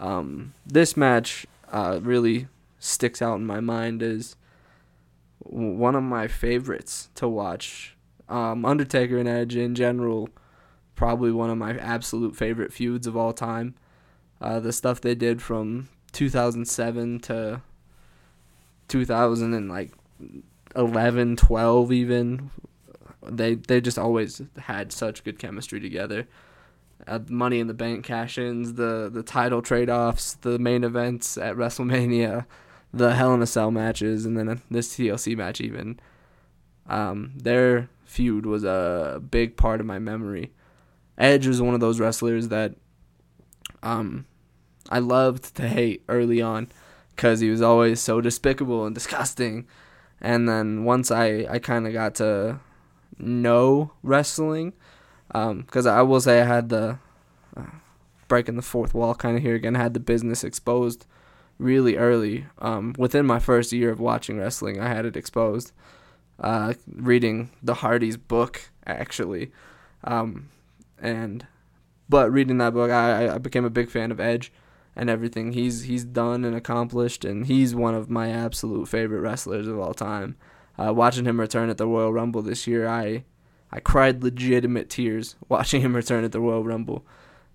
Um, 0.00 0.54
this 0.66 0.96
match 0.96 1.46
uh, 1.70 2.00
really 2.02 2.48
sticks 2.78 3.20
out 3.20 3.36
in 3.36 3.46
my 3.46 3.60
mind 3.60 4.02
as 4.02 4.34
one 5.38 5.94
of 5.94 6.02
my 6.02 6.26
favorites 6.26 7.10
to 7.16 7.28
watch. 7.28 7.96
Um, 8.28 8.64
Undertaker 8.64 9.18
and 9.18 9.28
Edge 9.28 9.56
in 9.56 9.74
general, 9.74 10.30
probably 10.94 11.30
one 11.30 11.50
of 11.50 11.58
my 11.58 11.76
absolute 11.76 12.34
favorite 12.34 12.72
feuds 12.72 13.06
of 13.06 13.16
all 13.16 13.32
time. 13.32 13.74
Uh, 14.40 14.58
the 14.58 14.72
stuff 14.72 15.00
they 15.00 15.14
did 15.14 15.42
from 15.42 15.88
2007 16.12 17.20
to 17.20 17.60
2000 18.88 19.54
and 19.54 19.68
like 19.68 19.92
11, 20.74 21.36
12 21.36 21.92
even. 21.92 22.50
They 23.22 23.56
they 23.56 23.82
just 23.82 23.98
always 23.98 24.40
had 24.60 24.92
such 24.92 25.24
good 25.24 25.38
chemistry 25.38 25.78
together 25.78 26.26
uh, 27.06 27.20
Money 27.28 27.60
in 27.60 27.66
the 27.66 27.74
Bank 27.74 28.04
cash-ins, 28.04 28.74
the 28.74 29.10
the 29.12 29.22
title 29.22 29.62
trade-offs, 29.62 30.34
the 30.34 30.58
main 30.58 30.84
events 30.84 31.38
at 31.38 31.56
WrestleMania, 31.56 32.46
the 32.92 33.14
Hell 33.14 33.34
in 33.34 33.42
a 33.42 33.46
Cell 33.46 33.70
matches, 33.70 34.26
and 34.26 34.36
then 34.36 34.62
this 34.70 34.94
TLC 34.96 35.36
match 35.36 35.60
even. 35.60 36.00
Um, 36.88 37.32
their 37.36 37.88
feud 38.04 38.46
was 38.46 38.64
a 38.64 39.22
big 39.30 39.56
part 39.56 39.80
of 39.80 39.86
my 39.86 39.98
memory. 39.98 40.52
Edge 41.16 41.46
was 41.46 41.62
one 41.62 41.74
of 41.74 41.80
those 41.80 42.00
wrestlers 42.00 42.48
that 42.48 42.74
um, 43.82 44.26
I 44.90 44.98
loved 44.98 45.54
to 45.56 45.68
hate 45.68 46.02
early 46.08 46.42
on 46.42 46.68
because 47.14 47.40
he 47.40 47.50
was 47.50 47.62
always 47.62 48.00
so 48.00 48.20
despicable 48.20 48.86
and 48.86 48.94
disgusting. 48.94 49.66
And 50.20 50.48
then 50.48 50.84
once 50.84 51.10
I, 51.10 51.46
I 51.48 51.58
kind 51.58 51.86
of 51.86 51.92
got 51.92 52.14
to 52.16 52.60
know 53.18 53.92
wrestling, 54.02 54.72
because 55.32 55.86
um, 55.86 55.94
I 55.94 56.02
will 56.02 56.20
say 56.20 56.40
I 56.40 56.44
had 56.44 56.68
the 56.68 56.98
uh, 57.56 57.62
breaking 58.28 58.56
the 58.56 58.62
fourth 58.62 58.94
wall 58.94 59.14
kind 59.14 59.36
of 59.36 59.42
here 59.42 59.54
again. 59.54 59.76
I 59.76 59.82
had 59.82 59.94
the 59.94 60.00
business 60.00 60.42
exposed 60.42 61.06
really 61.58 61.96
early. 61.96 62.46
Um, 62.58 62.94
within 62.98 63.26
my 63.26 63.38
first 63.38 63.72
year 63.72 63.90
of 63.90 64.00
watching 64.00 64.38
wrestling, 64.38 64.80
I 64.80 64.88
had 64.88 65.06
it 65.06 65.16
exposed. 65.16 65.72
Uh, 66.38 66.74
reading 66.90 67.50
the 67.62 67.74
Hardys 67.74 68.16
book 68.16 68.70
actually, 68.86 69.52
um, 70.04 70.48
and 70.98 71.46
but 72.08 72.32
reading 72.32 72.58
that 72.58 72.72
book, 72.72 72.90
I, 72.90 73.34
I 73.34 73.38
became 73.38 73.64
a 73.64 73.70
big 73.70 73.90
fan 73.90 74.10
of 74.10 74.18
Edge 74.18 74.50
and 74.96 75.08
everything 75.08 75.52
he's 75.52 75.82
he's 75.82 76.04
done 76.04 76.44
and 76.44 76.56
accomplished, 76.56 77.24
and 77.24 77.46
he's 77.46 77.74
one 77.74 77.94
of 77.94 78.10
my 78.10 78.30
absolute 78.30 78.88
favorite 78.88 79.20
wrestlers 79.20 79.68
of 79.68 79.78
all 79.78 79.94
time. 79.94 80.36
Uh, 80.78 80.92
watching 80.94 81.26
him 81.26 81.38
return 81.38 81.68
at 81.68 81.76
the 81.76 81.86
Royal 81.86 82.12
Rumble 82.12 82.42
this 82.42 82.66
year, 82.66 82.88
I 82.88 83.24
I 83.72 83.80
cried 83.80 84.22
legitimate 84.22 84.90
tears 84.90 85.36
watching 85.48 85.80
him 85.80 85.94
return 85.94 86.24
at 86.24 86.32
the 86.32 86.40
Royal 86.40 86.64
Rumble. 86.64 87.04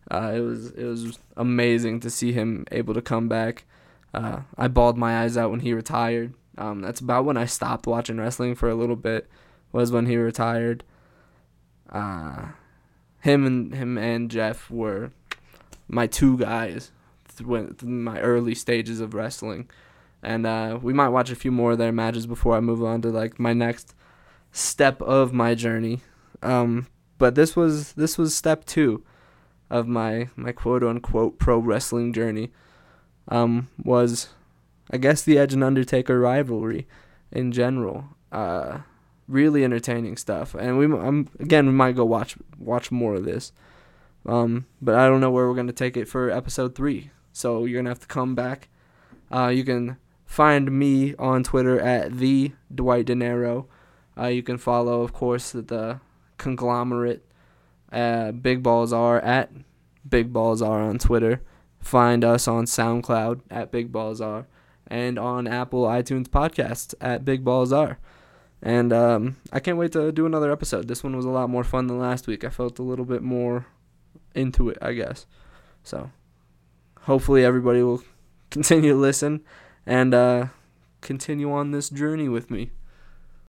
Uh, 0.10 0.34
it 0.36 0.40
was 0.40 0.72
it 0.72 0.86
was 0.86 1.20
amazing 1.36 2.00
to 2.02 2.10
see 2.10 2.32
him 2.32 2.66
able 2.72 2.94
to 2.94 3.02
come 3.02 3.28
back. 3.28 3.66
Uh, 4.14 4.42
I 4.58 4.68
bawled 4.68 4.98
my 4.98 5.24
eyes 5.24 5.36
out 5.36 5.52
when 5.52 5.62
he 5.62 5.74
retired. 5.74 6.34
Um, 6.58 6.82
that's 6.82 7.02
about 7.02 7.26
when 7.26 7.38
I 7.38 7.46
stopped 7.46 7.88
watching 7.88 8.18
wrestling 8.18 8.56
for 8.56 8.70
a 8.70 8.76
little 8.76 8.96
bit. 8.96 9.28
Was 9.72 9.92
when 9.92 10.06
he 10.06 10.16
retired. 10.16 10.84
Uh, 11.90 12.50
him 13.20 13.46
and 13.46 13.74
him 13.74 13.98
and 13.98 14.32
Jeff 14.32 14.70
were 14.70 15.12
my 15.88 16.08
two 16.08 16.38
guys 16.38 16.92
through 17.26 17.76
my 17.82 18.20
early 18.22 18.56
stages 18.56 19.02
of 19.02 19.14
wrestling, 19.14 19.70
and 20.24 20.46
uh, 20.46 20.80
we 20.82 20.94
might 20.94 21.10
watch 21.10 21.30
a 21.30 21.36
few 21.36 21.52
more 21.52 21.74
of 21.74 21.78
their 21.78 21.92
matches 21.92 22.26
before 22.26 22.56
I 22.56 22.62
move 22.62 22.84
on 22.84 23.02
to 23.02 23.10
like 23.10 23.40
my 23.40 23.52
next 23.52 23.94
step 24.56 25.02
of 25.02 25.34
my 25.34 25.54
journey. 25.54 26.00
Um, 26.42 26.88
but 27.18 27.36
this 27.36 27.56
was 27.56 27.94
this 27.94 28.18
was 28.18 28.34
step 28.34 28.66
two 28.66 29.04
of 29.70 29.88
my 29.88 30.30
my 30.36 30.52
quote 30.52 30.84
unquote 30.84 31.38
pro 31.38 31.58
wrestling 31.60 32.14
journey. 32.14 32.52
Um, 33.28 33.68
was 33.84 34.30
I 34.90 34.98
guess 34.98 35.22
the 35.22 35.38
Edge 35.38 35.54
and 35.54 35.64
Undertaker 35.64 36.20
rivalry 36.20 36.88
in 37.32 37.52
general. 37.52 38.06
Uh, 38.32 38.80
really 39.28 39.64
entertaining 39.64 40.18
stuff, 40.18 40.56
and 40.56 40.78
we 40.78 40.86
again 41.40 41.68
we 41.68 41.74
might 41.74 41.96
go 41.96 42.06
watch 42.06 42.38
watch 42.58 42.92
more 42.92 43.16
of 43.16 43.26
this. 43.26 43.52
Um, 44.26 44.66
but 44.82 44.96
I 44.96 45.08
don't 45.08 45.22
know 45.22 45.32
where 45.32 45.48
we're 45.48 45.56
gonna 45.56 45.74
take 45.74 45.98
it 45.98 46.08
for 46.08 46.30
episode 46.30 46.76
three. 46.76 47.12
So 47.34 47.66
you're 47.66 47.80
gonna 47.80 47.90
have 47.90 48.00
to 48.00 48.08
come 48.08 48.36
back. 48.36 48.70
Uh, 49.32 49.48
you 49.48 49.64
can 49.64 49.98
find 50.26 50.72
me 50.72 51.16
on 51.16 51.44
Twitter 51.44 51.80
at 51.80 52.18
the 52.18 52.54
Dwight 52.74 53.06
Dinero. 53.08 53.68
Uh, 54.18 54.28
you 54.28 54.44
can 54.44 54.58
follow, 54.58 55.02
of 55.02 55.14
course, 55.14 55.52
the 55.52 56.00
conglomerate 56.38 57.26
uh, 57.92 58.32
Big 58.32 58.64
Balls 58.64 58.94
are 58.94 59.20
at 59.20 59.52
Big 60.08 60.32
Balls 60.32 60.62
are 60.62 60.82
on 60.82 60.98
Twitter. 60.98 61.42
Find 61.80 62.24
us 62.24 62.48
on 62.48 62.66
SoundCloud 62.66 63.42
at 63.50 63.72
Big 63.72 63.92
Balls 63.92 64.22
are 64.22 64.48
and 64.88 65.18
on 65.18 65.48
Apple 65.48 65.84
iTunes 65.84 66.28
podcasts 66.28 66.94
at 67.02 67.26
Big 67.26 67.44
Balls 67.44 67.72
are. 67.72 67.98
And 68.62 68.92
um, 68.94 69.38
I 69.52 69.60
can't 69.60 69.78
wait 69.78 69.92
to 69.92 70.12
do 70.12 70.26
another 70.26 70.52
episode. 70.52 70.88
This 70.88 71.04
one 71.04 71.16
was 71.16 71.26
a 71.26 71.30
lot 71.30 71.50
more 71.50 71.64
fun 71.64 71.88
than 71.88 72.00
last 72.00 72.28
week. 72.28 72.44
I 72.44 72.50
felt 72.50 72.80
a 72.80 72.84
little 72.84 73.06
bit 73.06 73.22
more 73.22 73.68
into 74.34 74.70
it, 74.70 74.78
I 74.82 74.94
guess. 74.94 75.26
So 75.84 76.12
hopefully 77.02 77.46
everybody 77.46 77.84
will 77.84 78.04
continue 78.50 78.94
to 78.94 79.00
listen 79.00 79.42
and 79.86 80.14
uh, 80.14 80.48
continue 81.02 81.52
on 81.52 81.72
this 81.72 81.90
journey 81.90 82.28
with 82.28 82.50
me. 82.50 82.72